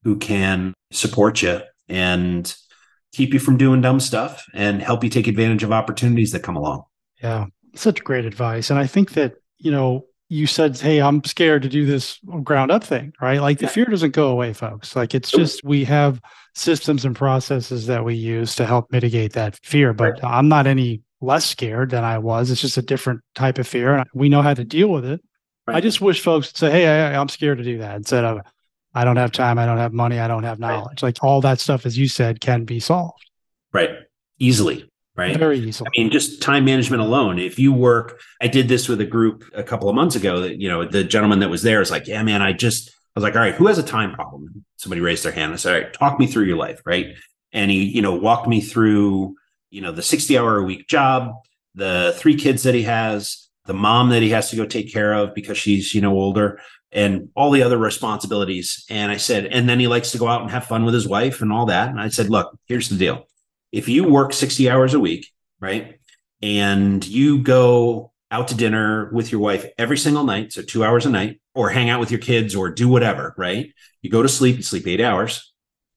[0.03, 2.55] who can support you and
[3.13, 6.57] keep you from doing dumb stuff and help you take advantage of opportunities that come
[6.57, 6.85] along.
[7.23, 7.47] Yeah.
[7.75, 8.71] Such great advice.
[8.71, 12.71] And I think that, you know, you said, Hey, I'm scared to do this ground
[12.71, 13.41] up thing, right?
[13.41, 14.97] Like the fear doesn't go away, folks.
[14.97, 16.21] Like it's just, we have
[16.55, 19.93] systems and processes that we use to help mitigate that fear.
[19.93, 20.25] But.
[20.25, 22.51] I'm not any less scared than I was.
[22.51, 23.95] It's just a different type of fear.
[23.97, 25.21] And we know how to deal with it.
[25.67, 25.77] Right.
[25.77, 28.41] I just wish folks would say, Hey, I, I'm scared to do that instead of,
[28.95, 29.59] I don't have time.
[29.59, 30.21] I don't have money.
[30.21, 31.03] I don't have knowledge.
[31.03, 31.09] Right.
[31.09, 33.25] Like all that stuff, as you said, can be solved.
[33.73, 33.91] Right.
[34.39, 34.89] Easily.
[35.17, 35.37] right?
[35.37, 35.89] Very easily.
[35.89, 37.39] I mean, just time management alone.
[37.39, 40.41] If you work, I did this with a group a couple of months ago.
[40.43, 43.21] That you know, the gentleman that was there is like, "Yeah, man, I just." I
[43.21, 45.53] was like, "All right, who has a time problem?" Somebody raised their hand.
[45.53, 47.15] I said, "All right, talk me through your life, right?"
[47.53, 49.37] And he, you know, walked me through,
[49.75, 51.33] you know, the sixty-hour a week job,
[51.75, 55.13] the three kids that he has, the mom that he has to go take care
[55.13, 56.61] of because she's, you know, older,
[56.93, 58.85] and all the other responsibilities.
[58.89, 61.09] And I said, and then he likes to go out and have fun with his
[61.09, 61.89] wife and all that.
[61.89, 63.27] And I said, look, here's the deal
[63.73, 65.27] if you work 60 hours a week,
[65.61, 65.99] right?
[66.41, 71.07] And you go out to dinner with your wife every single night, so two hours
[71.07, 73.73] a night, or hang out with your kids or do whatever, right?
[74.03, 75.54] You go to sleep, you sleep eight hours.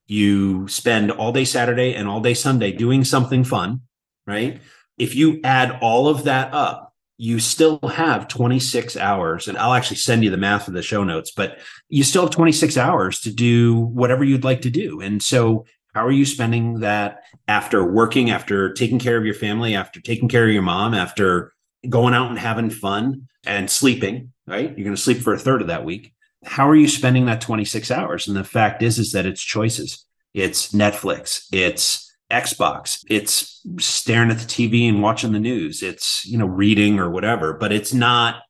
[0.08, 3.82] You spend all day Saturday and all day Sunday doing something fun,
[4.26, 4.62] right?
[4.98, 9.48] If you add all of that up, you still have 26 hours.
[9.48, 12.32] And I'll actually send you the math for the show notes, but you still have
[12.32, 15.02] 26 hours to do whatever you'd like to do.
[15.02, 19.76] And so how are you spending that after working, after taking care of your family,
[19.76, 21.54] after taking care of your mom, after
[21.90, 24.70] going out and having fun and sleeping, right?
[24.78, 26.14] You're going to sleep for a third of that week.
[26.46, 28.28] How are you spending that 26 hours?
[28.28, 30.06] And the fact is, is that it's choices.
[30.34, 31.46] It's Netflix.
[31.52, 33.04] It's Xbox.
[33.10, 35.82] It's staring at the TV and watching the news.
[35.82, 38.44] It's, you know, reading or whatever, but it's not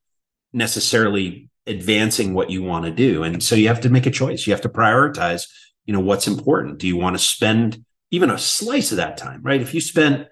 [0.53, 3.23] necessarily advancing what you want to do.
[3.23, 4.47] And so you have to make a choice.
[4.47, 5.47] You have to prioritize
[5.87, 9.41] you know what's important do you want to spend even a slice of that time
[9.41, 10.27] right if you spend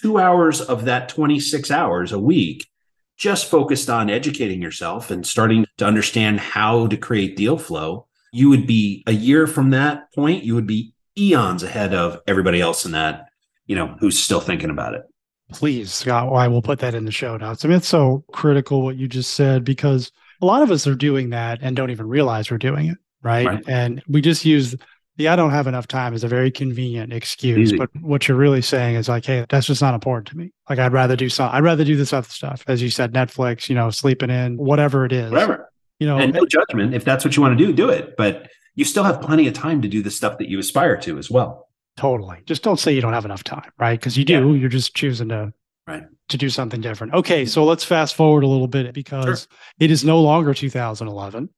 [0.00, 2.66] two hours of that 26 hours a week
[3.16, 8.48] just focused on educating yourself and starting to understand how to create deal flow you
[8.48, 12.84] would be a year from that point you would be eons ahead of everybody else
[12.84, 13.28] in that
[13.66, 15.02] you know who's still thinking about it.
[15.52, 17.64] Please scott i will put that in the show notes.
[17.64, 20.10] I mean it's so critical what you just said because
[20.42, 23.46] a lot of us are doing that and don't even realize we're doing it right,
[23.46, 23.64] right.
[23.68, 24.74] and we just use
[25.16, 27.58] the I don't have enough time is a very convenient excuse.
[27.58, 27.76] Easy.
[27.76, 30.52] But what you're really saying is like, hey, that's just not important to me.
[30.68, 32.64] Like I'd rather do some I'd rather do this other stuff.
[32.66, 35.30] As you said, Netflix, you know, sleeping in, whatever it is.
[35.30, 35.70] Whatever.
[36.00, 36.94] You know, and no judgment.
[36.94, 38.16] If that's what you want to do, do it.
[38.16, 41.18] But you still have plenty of time to do the stuff that you aspire to
[41.18, 41.68] as well.
[41.96, 42.38] Totally.
[42.46, 43.98] Just don't say you don't have enough time, right?
[43.98, 44.52] Because you do.
[44.52, 44.60] Yeah.
[44.60, 45.52] You're just choosing to
[45.86, 47.14] right to do something different.
[47.14, 49.58] Okay, so let's fast forward a little bit because sure.
[49.78, 51.50] it is no longer 2011.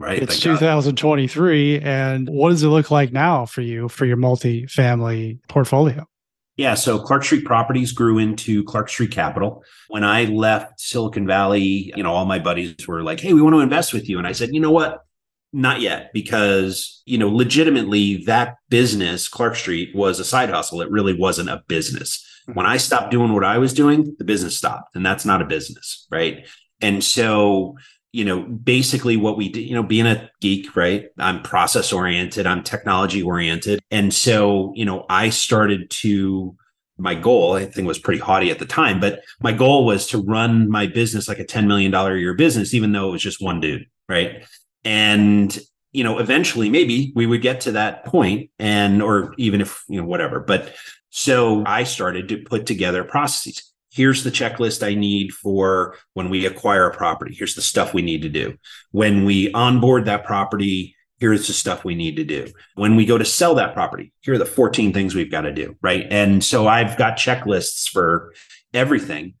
[0.00, 0.22] Right.
[0.22, 1.78] It's uh, 2023.
[1.78, 1.86] God.
[1.86, 6.08] And what does it look like now for you for your multi-family portfolio?
[6.56, 6.72] Yeah.
[6.74, 9.62] So Clark Street Properties grew into Clark Street Capital.
[9.88, 13.54] When I left Silicon Valley, you know, all my buddies were like, hey, we want
[13.54, 14.16] to invest with you.
[14.16, 15.04] And I said, you know what?
[15.52, 20.80] Not yet, because, you know, legitimately that business, Clark Street, was a side hustle.
[20.80, 22.24] It really wasn't a business.
[22.46, 22.54] Hmm.
[22.54, 24.96] When I stopped doing what I was doing, the business stopped.
[24.96, 26.06] And that's not a business.
[26.10, 26.46] Right.
[26.80, 27.76] And so
[28.12, 31.06] you know, basically what we did, you know, being a geek, right?
[31.18, 33.80] I'm process oriented, I'm technology oriented.
[33.90, 36.56] And so, you know, I started to,
[36.98, 40.18] my goal, I think was pretty haughty at the time, but my goal was to
[40.18, 43.40] run my business like a $10 million a year business, even though it was just
[43.40, 44.44] one dude, right?
[44.84, 45.56] And,
[45.92, 50.00] you know, eventually maybe we would get to that point and, or even if, you
[50.00, 50.40] know, whatever.
[50.40, 50.74] But
[51.10, 56.46] so I started to put together processes here's the checklist I need for when we
[56.46, 57.34] acquire a property.
[57.34, 58.56] Here's the stuff we need to do.
[58.92, 62.48] When we onboard that property, here's the stuff we need to do.
[62.74, 65.52] When we go to sell that property, here are the 14 things we've got to
[65.52, 65.76] do.
[65.82, 66.06] Right.
[66.10, 68.32] And so I've got checklists for
[68.72, 69.34] everything.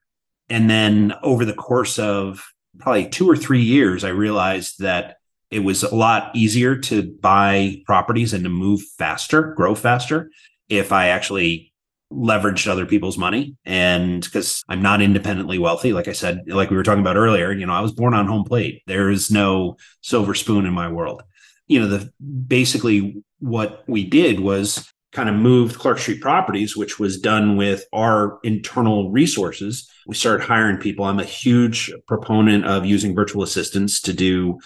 [0.48, 2.44] And then over the course of
[2.78, 5.16] probably two or three years, I realized that
[5.50, 10.30] it was a lot easier to buy properties and to move faster, grow faster
[10.68, 11.69] if I actually
[12.12, 13.56] leveraged other people's money.
[13.64, 17.52] And because i'm not independently wealthy like i said like we were talking about earlier
[17.52, 18.82] you know i was born on home plate.
[18.86, 21.22] There is no silver spoon in my world.
[21.66, 22.12] You know the
[22.46, 27.84] basically what we did was kind of moved clark street properties which was done with
[27.92, 29.88] our internal resources.
[30.06, 31.04] We started hiring people.
[31.04, 34.58] I'm a huge proponent of using virtual assistants to do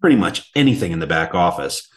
[0.00, 1.88] pretty much anything in the back office.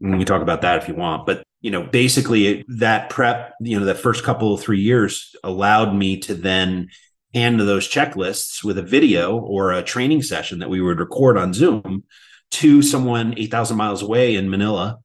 [0.00, 3.80] We can talk about that if you want but you know, basically that prep, you
[3.80, 6.90] know, the first couple of three years allowed me to then
[7.32, 11.54] hand those checklists with a video or a training session that we would record on
[11.54, 12.04] Zoom
[12.50, 14.98] to someone 8,000 miles away in Manila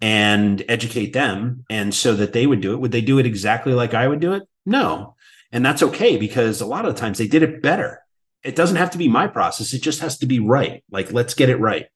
[0.00, 1.64] and educate them.
[1.70, 2.80] And so that they would do it.
[2.80, 4.42] Would they do it exactly like I would do it?
[4.66, 5.14] No.
[5.52, 8.00] And that's okay because a lot of the times they did it better.
[8.42, 10.82] It doesn't have to be my process, it just has to be right.
[10.90, 11.86] Like, let's get it right.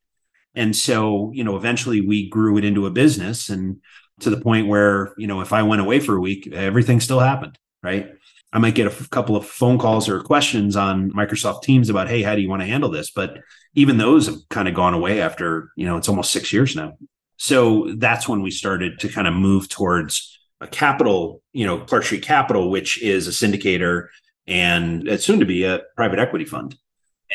[0.57, 3.81] And so, you know, eventually we grew it into a business and
[4.21, 7.21] to the point where, you know, if I went away for a week, everything still
[7.21, 8.11] happened, right?
[8.53, 12.09] I might get a f- couple of phone calls or questions on Microsoft Teams about,
[12.09, 13.11] hey, how do you want to handle this?
[13.11, 13.39] But
[13.75, 16.95] even those have kind of gone away after, you know, it's almost six years now.
[17.37, 22.05] So that's when we started to kind of move towards a capital, you know, Clark
[22.05, 24.07] Street Capital, which is a syndicator
[24.47, 26.77] and it's soon to be a private equity fund.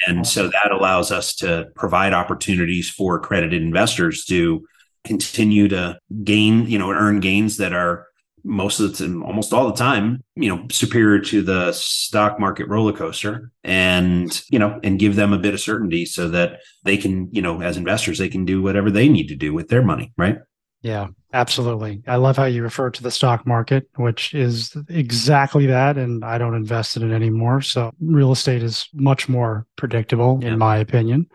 [0.07, 4.65] And so that allows us to provide opportunities for accredited investors to
[5.03, 8.07] continue to gain, you know, earn gains that are
[8.43, 12.67] most of the time, almost all the time, you know, superior to the stock market
[12.67, 16.97] roller coaster and, you know, and give them a bit of certainty so that they
[16.97, 19.83] can, you know, as investors, they can do whatever they need to do with their
[19.83, 20.11] money.
[20.17, 20.37] Right.
[20.81, 22.01] Yeah, absolutely.
[22.07, 25.97] I love how you refer to the stock market, which is exactly that.
[25.97, 27.61] And I don't invest in it anymore.
[27.61, 30.49] So real estate is much more predictable, yeah.
[30.49, 31.27] in my opinion.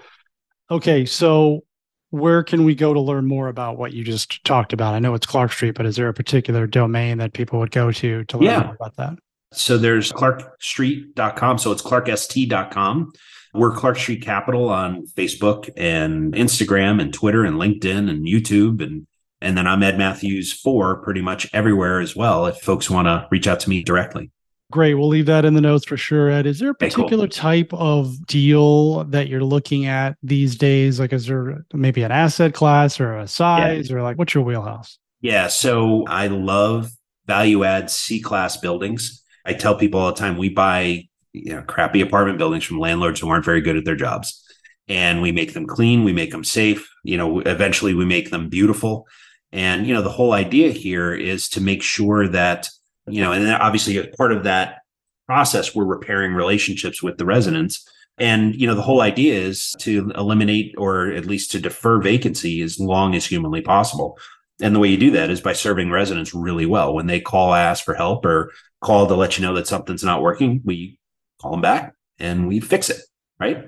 [0.70, 1.06] Okay.
[1.06, 1.64] So
[2.10, 4.94] where can we go to learn more about what you just talked about?
[4.94, 7.92] I know it's Clark Street, but is there a particular domain that people would go
[7.92, 8.62] to to learn yeah.
[8.64, 9.14] more about that?
[9.52, 11.58] So there's clarkstreet.com.
[11.58, 13.12] So it's clarkst.com.
[13.54, 18.82] We're Clark Street Capital on Facebook and Instagram and Twitter and LinkedIn and YouTube.
[18.82, 19.06] And,
[19.40, 23.26] and then I'm Ed Mathews for pretty much everywhere as well if folks want to
[23.30, 24.30] reach out to me directly.
[24.72, 24.94] Great.
[24.94, 26.44] We'll leave that in the notes for sure, Ed.
[26.44, 27.30] Is there a particular cool.
[27.30, 30.98] type of deal that you're looking at these days?
[30.98, 33.96] Like, is there maybe an asset class or a size yeah.
[33.96, 34.98] or like what's your wheelhouse?
[35.20, 35.46] Yeah.
[35.46, 36.90] So I love
[37.26, 39.22] value add C class buildings.
[39.44, 43.20] I tell people all the time we buy you know, crappy apartment buildings from landlords
[43.20, 44.42] who aren't very good at their jobs.
[44.88, 48.48] And we make them clean, we make them safe, you know, eventually we make them
[48.48, 49.06] beautiful.
[49.50, 52.68] And, you know, the whole idea here is to make sure that
[53.06, 54.78] you know, and then obviously part of that
[55.26, 57.88] process, we're repairing relationships with the residents.
[58.18, 62.62] And, you know, the whole idea is to eliminate or at least to defer vacancy
[62.62, 64.18] as long as humanly possible.
[64.60, 66.94] And the way you do that is by serving residents really well.
[66.94, 70.22] When they call, ask for help or call to let you know that something's not
[70.22, 70.98] working, we
[71.40, 73.00] call them back and we fix it.
[73.38, 73.66] Right.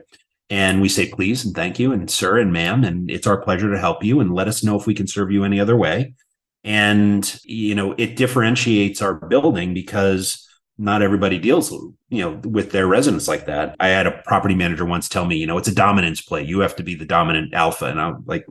[0.51, 2.85] And we say, please and thank you and sir and ma'am.
[2.85, 5.31] And it's our pleasure to help you and let us know if we can serve
[5.31, 6.15] you any other way.
[6.65, 10.45] And you know it differentiates our building because
[10.77, 11.71] not everybody deals
[12.09, 13.77] you know with their residents like that.
[13.79, 16.43] I had a property manager once tell me you know it's a dominance play.
[16.43, 17.87] You have to be the dominant alpha.
[17.87, 18.45] And i'm like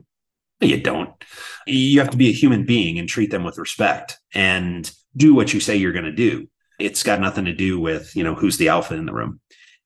[0.60, 1.10] you don't.
[1.66, 5.52] You have to be a human being and treat them with respect and do what
[5.52, 6.48] you say you're going to do.
[6.80, 9.40] It's got nothing to do with you know who's the alpha in the room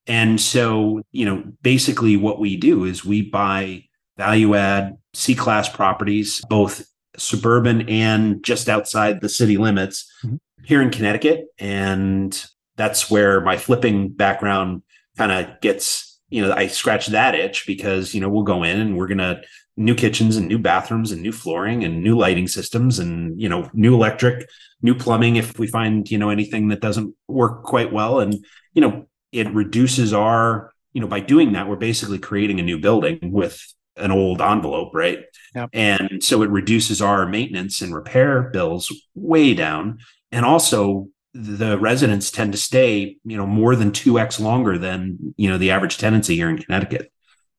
[0.06, 3.84] and so you know basically what we do is we buy
[4.16, 6.84] value add c class properties both
[7.16, 10.36] suburban and just outside the city limits mm-hmm.
[10.64, 11.46] here in Connecticut.
[11.58, 12.44] And
[12.76, 14.82] that's where my flipping background
[15.16, 18.80] kind of gets, you know, I scratch that itch because, you know, we'll go in
[18.80, 19.42] and we're going to
[19.76, 23.70] new kitchens and new bathrooms and new flooring and new lighting systems and, you know,
[23.72, 24.48] new electric,
[24.82, 28.20] new plumbing if we find, you know, anything that doesn't work quite well.
[28.20, 32.62] And, you know, it reduces our, you know, by doing that, we're basically creating a
[32.62, 33.60] new building with
[33.96, 35.20] an old envelope, right?
[35.54, 35.70] Yep.
[35.72, 39.98] And so it reduces our maintenance and repair bills way down.
[40.30, 45.48] And also the residents tend to stay, you know, more than 2x longer than, you
[45.48, 47.10] know, the average tenancy here in Connecticut.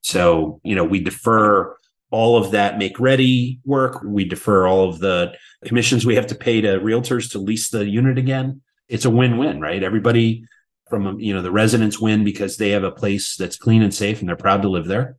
[0.02, 1.76] So, you know, we defer
[2.12, 4.04] all of that make ready work.
[4.06, 7.88] We defer all of the commissions we have to pay to realtors to lease the
[7.88, 8.62] unit again.
[8.88, 9.82] It's a win-win, right?
[9.82, 10.46] Everybody
[10.94, 13.94] from, um, you know, the residents win because they have a place that's clean and
[13.94, 15.18] safe and they're proud to live there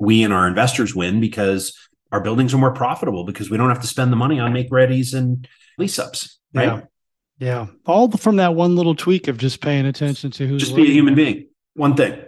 [0.00, 1.78] we and our investors win because
[2.10, 4.70] our buildings are more profitable because we don't have to spend the money on make
[4.70, 5.46] readies and
[5.78, 6.40] lease ups.
[6.52, 6.64] Right.
[6.64, 6.80] Yeah.
[7.38, 7.66] Yeah.
[7.86, 10.92] All from that one little tweak of just paying attention to who's just be a
[10.92, 11.48] human being.
[11.74, 12.20] One thing.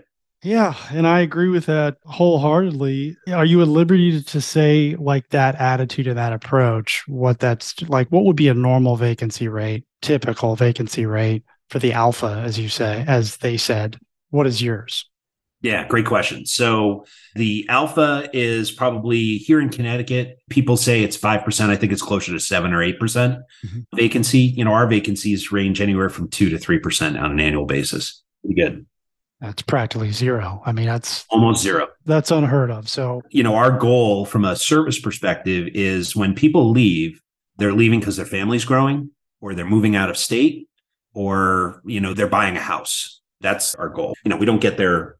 [0.42, 0.74] Yeah.
[0.90, 3.16] And I agree with that wholeheartedly.
[3.32, 8.08] Are you at liberty to say, like, that attitude and that approach, what that's like,
[8.08, 12.68] what would be a normal vacancy rate, typical vacancy rate for the alpha, as you
[12.68, 13.98] say, as they said?
[14.28, 15.08] What is yours?
[15.62, 16.44] Yeah, great question.
[16.44, 20.38] So the alpha is probably here in Connecticut.
[20.50, 21.70] People say it's 5%.
[21.70, 24.38] I think it's closer to 7 or 8% mm hmm vacancy.
[24.38, 28.22] You know, our vacancies range anywhere from 2 to 3% on an annual basis.
[28.42, 28.86] Pretty good.
[29.40, 30.62] That's practically zero.
[30.64, 31.88] I mean, that's almost zero.
[32.04, 32.88] That's unheard of.
[32.88, 37.20] So, you know, our goal from a service perspective is when people leave,
[37.56, 40.68] they're leaving because their family's growing or they're moving out of state
[41.14, 43.20] or, you know, they're buying a house.
[43.40, 44.14] That's our goal.
[44.24, 45.16] You know, we don't get there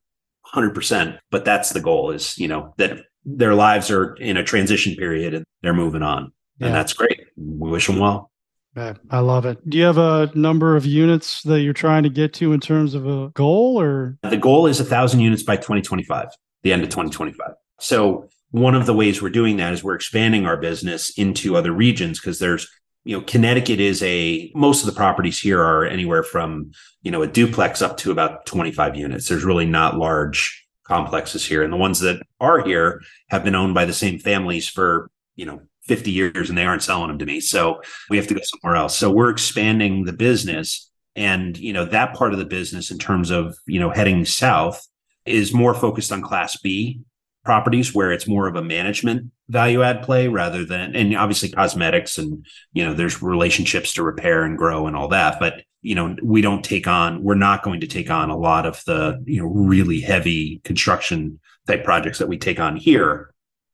[0.54, 4.94] 100%, but that's the goal is, you know, that their lives are in a transition
[4.96, 6.32] period and they're moving on.
[6.58, 6.68] Yeah.
[6.68, 7.20] And that's great.
[7.36, 8.30] We wish them well.
[8.74, 9.58] I love it.
[9.68, 12.94] Do you have a number of units that you're trying to get to in terms
[12.94, 14.16] of a goal or?
[14.22, 16.28] The goal is a thousand units by 2025,
[16.62, 17.52] the end of 2025.
[17.80, 21.72] So one of the ways we're doing that is we're expanding our business into other
[21.72, 22.66] regions because there's
[23.04, 26.70] you know connecticut is a most of the properties here are anywhere from
[27.02, 31.62] you know a duplex up to about 25 units there's really not large complexes here
[31.62, 35.46] and the ones that are here have been owned by the same families for you
[35.46, 37.40] know 50 years and they aren't selling them to me.
[37.40, 38.96] So we have to go somewhere else.
[38.96, 43.30] So we're expanding the business and, you know, that part of the business in terms
[43.30, 44.86] of, you know, heading south
[45.26, 47.00] is more focused on class B
[47.44, 52.16] properties where it's more of a management value add play rather than and obviously cosmetics
[52.16, 56.16] and you know there's relationships to repair and grow and all that but you know
[56.22, 59.40] we don't take on we're not going to take on a lot of the you
[59.40, 63.32] know really heavy construction type projects that we take on here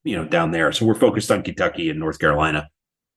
[0.08, 0.72] you know down there.
[0.72, 2.68] So we're focused on Kentucky and North Carolina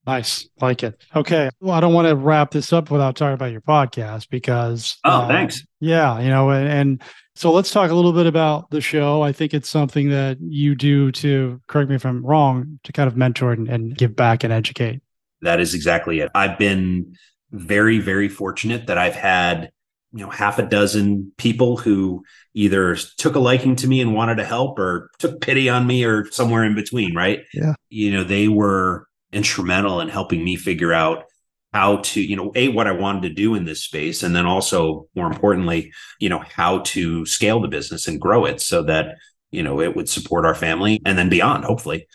[0.05, 0.47] Nice.
[0.59, 0.99] Like it.
[1.15, 1.49] Okay.
[1.59, 4.97] Well, I don't want to wrap this up without talking about your podcast because.
[5.03, 5.63] Oh, uh, thanks.
[5.79, 6.19] Yeah.
[6.19, 9.21] You know, and, and, so let's talk a little bit about the show.
[9.21, 13.07] I think it's something that you do to, correct me if I'm wrong, to kind
[13.07, 15.01] of mentor and, and give back and educate.
[15.41, 16.29] That is exactly it.
[16.35, 17.15] I've been
[17.51, 19.71] very, very fortunate that I've had,
[20.11, 22.23] you know, half a dozen people who
[22.53, 26.03] either took a liking to me and wanted to help or took pity on me
[26.03, 27.39] or somewhere in between, right?
[27.53, 27.73] Yeah.
[27.89, 31.25] You know, they were instrumental in helping me figure out
[31.73, 34.45] how to, you know, a what I wanted to do in this space, and then
[34.45, 39.15] also more importantly, you know, how to scale the business and grow it so that
[39.51, 42.07] you know it would support our family and then beyond, hopefully.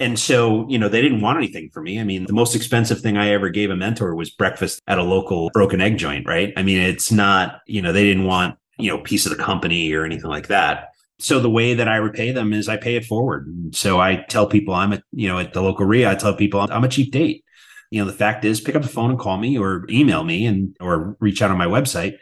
[0.00, 2.00] And so, you know, they didn't want anything for me.
[2.00, 5.04] I mean, the most expensive thing I ever gave a mentor was breakfast at a
[5.04, 6.52] local broken egg joint, right?
[6.56, 9.92] I mean, it's not, you know, they didn't want, you know, piece of the company
[9.92, 10.93] or anything like that.
[11.18, 13.74] So the way that I repay them is I pay it forward.
[13.74, 16.60] So I tell people I'm a, you know, at the local REIA, I tell people
[16.60, 17.44] I'm a cheap date.
[17.90, 20.46] You know the fact is pick up the phone and call me or email me
[20.46, 22.14] and or reach out on my website.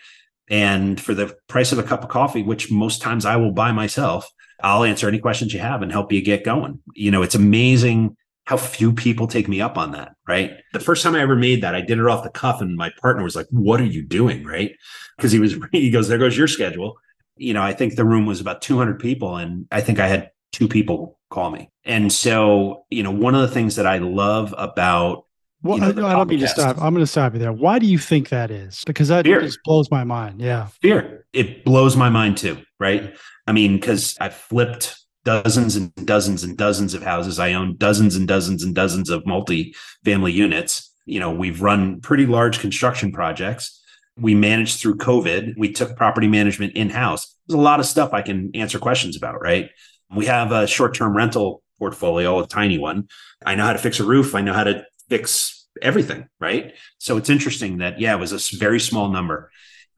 [0.51, 3.72] And for the price of a cup of coffee which most times i will buy
[3.72, 4.28] myself
[4.62, 6.80] i'll answer any questions you have and help you get going.
[6.95, 10.53] You know it's amazing how few people take me up on that right?
[10.74, 12.90] The first time i ever made that i did it off the cuff and my
[13.01, 14.45] partner was like what are you doing?
[14.45, 14.76] Right?
[15.16, 16.99] Because he was he goes there goes your schedule
[17.43, 20.30] you know i think the room was about 200 people and i think i had
[20.53, 24.55] two people call me and so you know one of the things that i love
[24.57, 25.24] about
[25.64, 26.76] well, you know, I, I don't mean to stop.
[26.78, 27.53] I'm going to stop you there.
[27.53, 28.82] Why do you think that is?
[28.84, 29.43] Because that Fear.
[29.43, 30.40] just blows my mind.
[30.40, 30.66] Yeah.
[30.80, 31.24] Fear.
[31.32, 32.59] It blows my mind too.
[32.80, 33.16] Right.
[33.47, 37.38] I mean, because I've flipped dozens and dozens and dozens of houses.
[37.38, 40.93] I own dozens and dozens and dozens of multi-family units.
[41.07, 43.82] You know, we've run pretty large construction projects.
[44.18, 45.54] We managed through COVID.
[45.56, 47.34] We took property management in house.
[47.46, 49.70] There's a lot of stuff I can answer questions about, right?
[50.14, 53.08] We have a short term rental portfolio, a tiny one.
[53.44, 54.34] I know how to fix a roof.
[54.34, 56.74] I know how to fix everything, right?
[56.98, 59.50] So it's interesting that yeah, it was a very small number.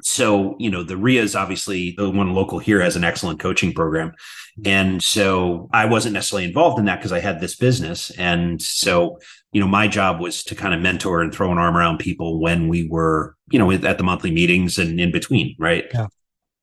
[0.02, 3.72] So you know, the REIA is obviously the one local here has an excellent coaching
[3.72, 4.68] program, mm-hmm.
[4.68, 9.18] and so I wasn't necessarily involved in that because I had this business, and so
[9.52, 12.40] you know, my job was to kind of mentor and throw an arm around people
[12.40, 15.84] when we were you know at the monthly meetings and in between, right?
[15.92, 16.06] Yeah.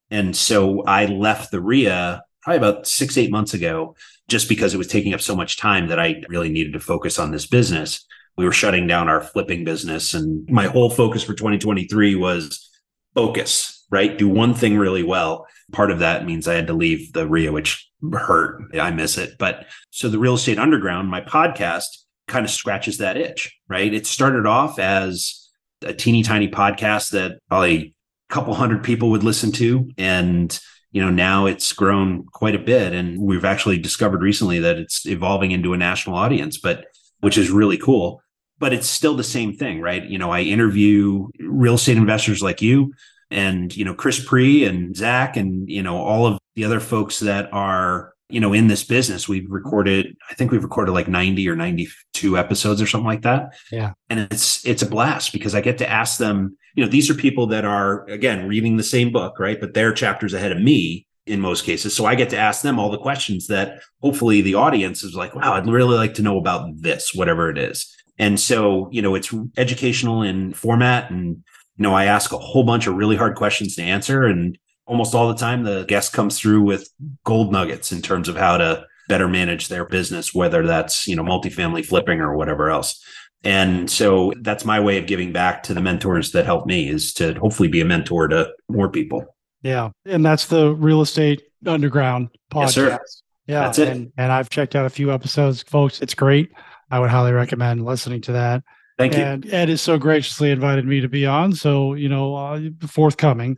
[0.10, 3.96] And so I left the REIA probably about six eight months ago
[4.28, 7.20] just because it was taking up so much time that I really needed to focus
[7.20, 8.06] on this business
[8.38, 10.14] we were shutting down our flipping business.
[10.14, 12.70] And my whole focus for 2023 was
[13.14, 14.18] focus, right?
[14.18, 15.48] Do one thing really well.
[15.72, 18.64] Part of that means I had to leave the REIA, which hurt.
[18.80, 19.38] I miss it.
[19.38, 21.86] But so the Real Estate Underground, my podcast,
[22.28, 23.94] kind of scratches that itch, right?
[23.94, 25.50] It started off as
[25.84, 27.96] a teeny tiny podcast that probably
[28.30, 29.90] a couple hundred people would listen to.
[29.98, 30.58] And
[30.94, 35.06] you know now it's grown quite a bit and we've actually discovered recently that it's
[35.06, 36.84] evolving into a national audience but
[37.22, 38.22] which is really cool.
[38.60, 40.04] But it's still the same thing, right?
[40.04, 42.94] You know, I interview real estate investors like you
[43.32, 47.20] and, you know, Chris Pre and Zach and, you know, all of the other folks
[47.22, 49.28] that are, you know, in this business.
[49.28, 53.54] We've recorded, I think we've recorded like 90 or 92 episodes or something like that.
[53.72, 53.94] Yeah.
[54.10, 57.14] And it's, it's a blast because I get to ask them, you know, these are
[57.14, 59.60] people that are, again, reading the same book, right?
[59.60, 61.94] But they're chapters ahead of me in most cases.
[61.96, 65.36] So I get to ask them all the questions that hopefully the audience is like,
[65.36, 67.94] wow, I'd really like to know about this, whatever it is.
[68.18, 71.12] And so, you know, it's educational in format.
[71.12, 71.44] And,
[71.78, 74.24] you know, I ask a whole bunch of really hard questions to answer.
[74.24, 74.58] And
[74.92, 76.90] almost all the time, the guest comes through with
[77.24, 81.24] gold nuggets in terms of how to better manage their business, whether that's, you know,
[81.24, 83.02] multifamily flipping or whatever else.
[83.42, 87.14] And so that's my way of giving back to the mentors that helped me is
[87.14, 89.24] to hopefully be a mentor to more people.
[89.62, 89.92] Yeah.
[90.06, 92.90] And that's the real estate underground podcast.
[92.90, 93.60] Yes, yeah.
[93.62, 93.88] That's it.
[93.88, 96.02] And, and, I've checked out a few episodes, folks.
[96.02, 96.52] It's great.
[96.92, 98.64] I would highly recommend listening to that.
[98.98, 99.22] Thank you.
[99.22, 101.54] And Ed has so graciously invited me to be on.
[101.54, 103.58] So, you know, uh, forthcoming.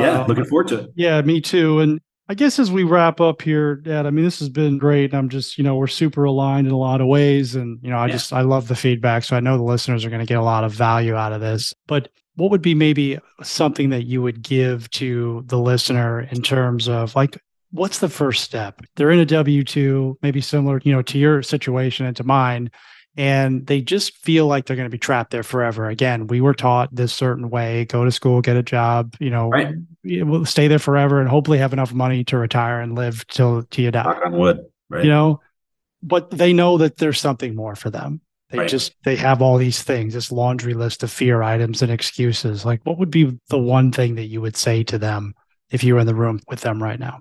[0.00, 0.22] Yeah.
[0.22, 0.90] Uh, looking forward to it.
[0.94, 1.20] Yeah.
[1.22, 1.80] Me too.
[1.80, 5.14] And I guess as we wrap up here, Ed, I mean, this has been great.
[5.14, 7.54] I'm just, you know, we're super aligned in a lot of ways.
[7.54, 8.12] And, you know, I yeah.
[8.12, 9.22] just, I love the feedback.
[9.24, 11.40] So I know the listeners are going to get a lot of value out of
[11.40, 11.72] this.
[11.86, 16.88] But what would be maybe something that you would give to the listener in terms
[16.88, 17.38] of like
[17.72, 22.06] what's the first step they're in a w2 maybe similar you know to your situation
[22.06, 22.70] and to mine
[23.16, 25.88] and they just feel like they're going to be trapped there forever.
[25.88, 29.48] Again, we were taught this certain way: go to school, get a job, you know,
[29.48, 29.74] right.
[30.04, 33.84] we'll stay there forever, and hopefully have enough money to retire and live till till
[33.84, 34.04] you die.
[34.04, 35.04] Knock on wood, right?
[35.04, 35.40] You know,
[36.02, 38.20] but they know that there's something more for them.
[38.50, 38.68] They right.
[38.68, 42.64] just they have all these things, this laundry list of fear items and excuses.
[42.64, 45.34] Like, what would be the one thing that you would say to them
[45.70, 47.20] if you were in the room with them right now?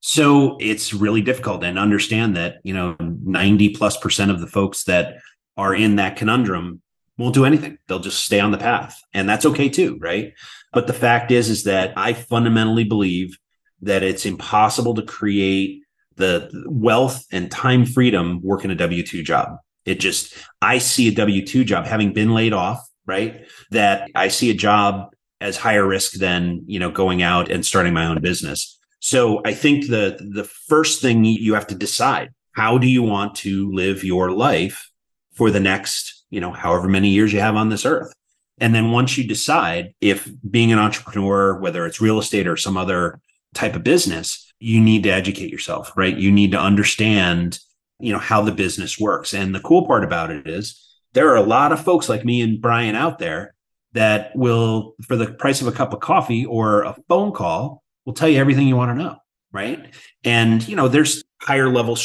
[0.00, 4.84] So it's really difficult and understand that, you know, 90 plus percent of the folks
[4.84, 5.16] that
[5.56, 6.82] are in that conundrum
[7.18, 7.78] won't do anything.
[7.86, 9.00] They'll just stay on the path.
[9.14, 10.34] And that's okay too, right?
[10.72, 13.38] But the fact is, is that I fundamentally believe
[13.82, 15.82] that it's impossible to create
[16.16, 19.58] the wealth and time freedom working a W 2 job.
[19.84, 23.46] It just, I see a W 2 job having been laid off, right?
[23.70, 27.92] That I see a job as higher risk than, you know, going out and starting
[27.92, 28.78] my own business.
[29.00, 33.34] So I think the, the first thing you have to decide, how do you want
[33.36, 34.90] to live your life
[35.36, 38.12] for the next, you know, however many years you have on this earth?
[38.58, 42.76] And then once you decide if being an entrepreneur, whether it's real estate or some
[42.76, 43.20] other
[43.54, 46.16] type of business, you need to educate yourself, right?
[46.16, 47.58] You need to understand
[47.98, 50.82] you know how the business works and the cool part about it is
[51.14, 53.54] there are a lot of folks like me and brian out there
[53.92, 58.12] that will for the price of a cup of coffee or a phone call will
[58.12, 59.16] tell you everything you want to know
[59.52, 61.96] right and you know there's higher level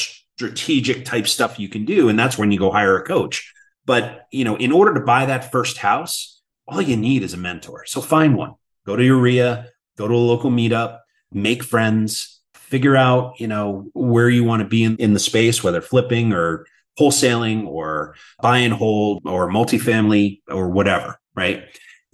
[0.42, 3.54] strategic type stuff you can do and that's when you go hire a coach
[3.86, 7.38] but you know in order to buy that first house all you need is a
[7.38, 8.54] mentor so find one
[8.86, 9.68] go to your REIA
[9.98, 11.00] go to a local meetup
[11.32, 15.62] make friends figure out, you know, where you want to be in, in the space,
[15.62, 16.66] whether flipping or
[16.98, 21.66] wholesaling or buy and hold or multifamily or whatever, right?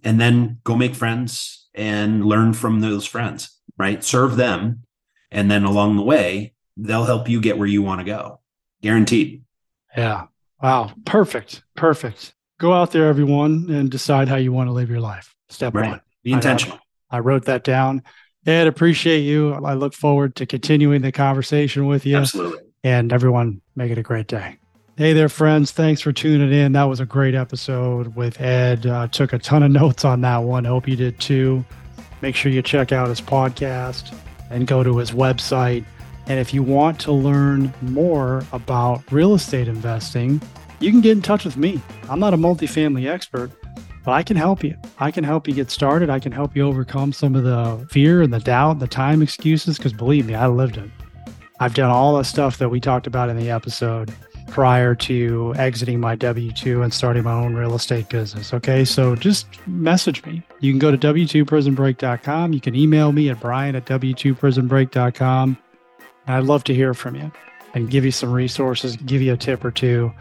[0.04, 4.04] And then go make friends and learn from those friends, right?
[4.04, 4.84] Serve them.
[5.30, 8.40] And then along the way, they'll help you get where you want to go.
[8.82, 9.44] Guaranteed.
[9.96, 10.28] Yeah.
[10.62, 10.92] Wow.
[11.06, 11.64] Perfect.
[11.76, 12.34] Perfect.
[12.60, 15.36] Go out there, everyone, and decide how you want to live your life.
[15.50, 15.90] Step right.
[15.92, 16.02] one.
[16.24, 16.80] Be intentional.
[17.10, 18.04] I, I wrote that down.
[18.46, 19.54] Ed, appreciate you.
[19.54, 22.18] I look forward to continuing the conversation with you.
[22.18, 22.60] Absolutely.
[22.84, 24.58] And everyone, make it a great day.
[24.98, 25.72] Hey there, friends.
[25.72, 26.72] Thanks for tuning in.
[26.72, 28.88] That was a great episode with Ed.
[28.88, 30.66] Uh, took a ton of notes on that one.
[30.66, 31.64] Hope you did too.
[32.22, 34.18] Make sure you check out his podcast
[34.50, 35.86] and go to his website.
[36.30, 40.42] And if you want to learn more about real estate investing,
[40.80, 41.82] you can get in touch with me.
[42.10, 43.52] I'm not a multifamily expert,
[44.04, 44.76] but I can help you.
[45.00, 46.10] I can help you get started.
[46.10, 49.22] I can help you overcome some of the fear and the doubt, and the time
[49.22, 50.90] excuses, because believe me, I lived it.
[51.60, 54.14] I've done all the stuff that we talked about in the episode
[54.48, 58.54] prior to exiting my W 2 and starting my own real estate business.
[58.54, 58.86] Okay.
[58.86, 60.42] So just message me.
[60.60, 62.54] You can go to W2prisonbreak.com.
[62.54, 65.58] You can email me at brian at W2prisonbreak.com.
[66.28, 67.32] I'd love to hear from you
[67.74, 70.12] and give you some resources, give you a tip or two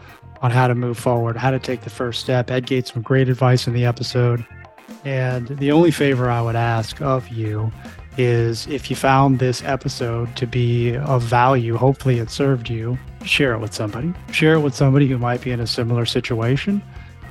[0.41, 2.51] on how to move forward, how to take the first step.
[2.51, 4.45] Ed gave some great advice in the episode.
[5.03, 7.71] And the only favor I would ask of you
[8.17, 13.53] is if you found this episode to be of value, hopefully it served you, share
[13.53, 14.13] it with somebody.
[14.31, 16.81] Share it with somebody who might be in a similar situation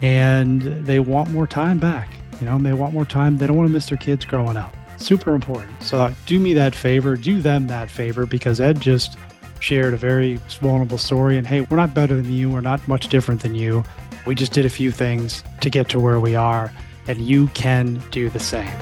[0.02, 2.08] and they want more time back.
[2.40, 3.38] You know, they want more time.
[3.38, 4.74] They don't want to miss their kids growing up.
[4.96, 5.82] Super important.
[5.82, 9.16] So do me that favor, do them that favor because Ed just
[9.60, 11.38] shared a very vulnerable story.
[11.38, 12.50] And hey, we're not better than you.
[12.50, 13.84] We're not much different than you.
[14.26, 16.72] We just did a few things to get to where we are,
[17.06, 18.76] and you can do the same.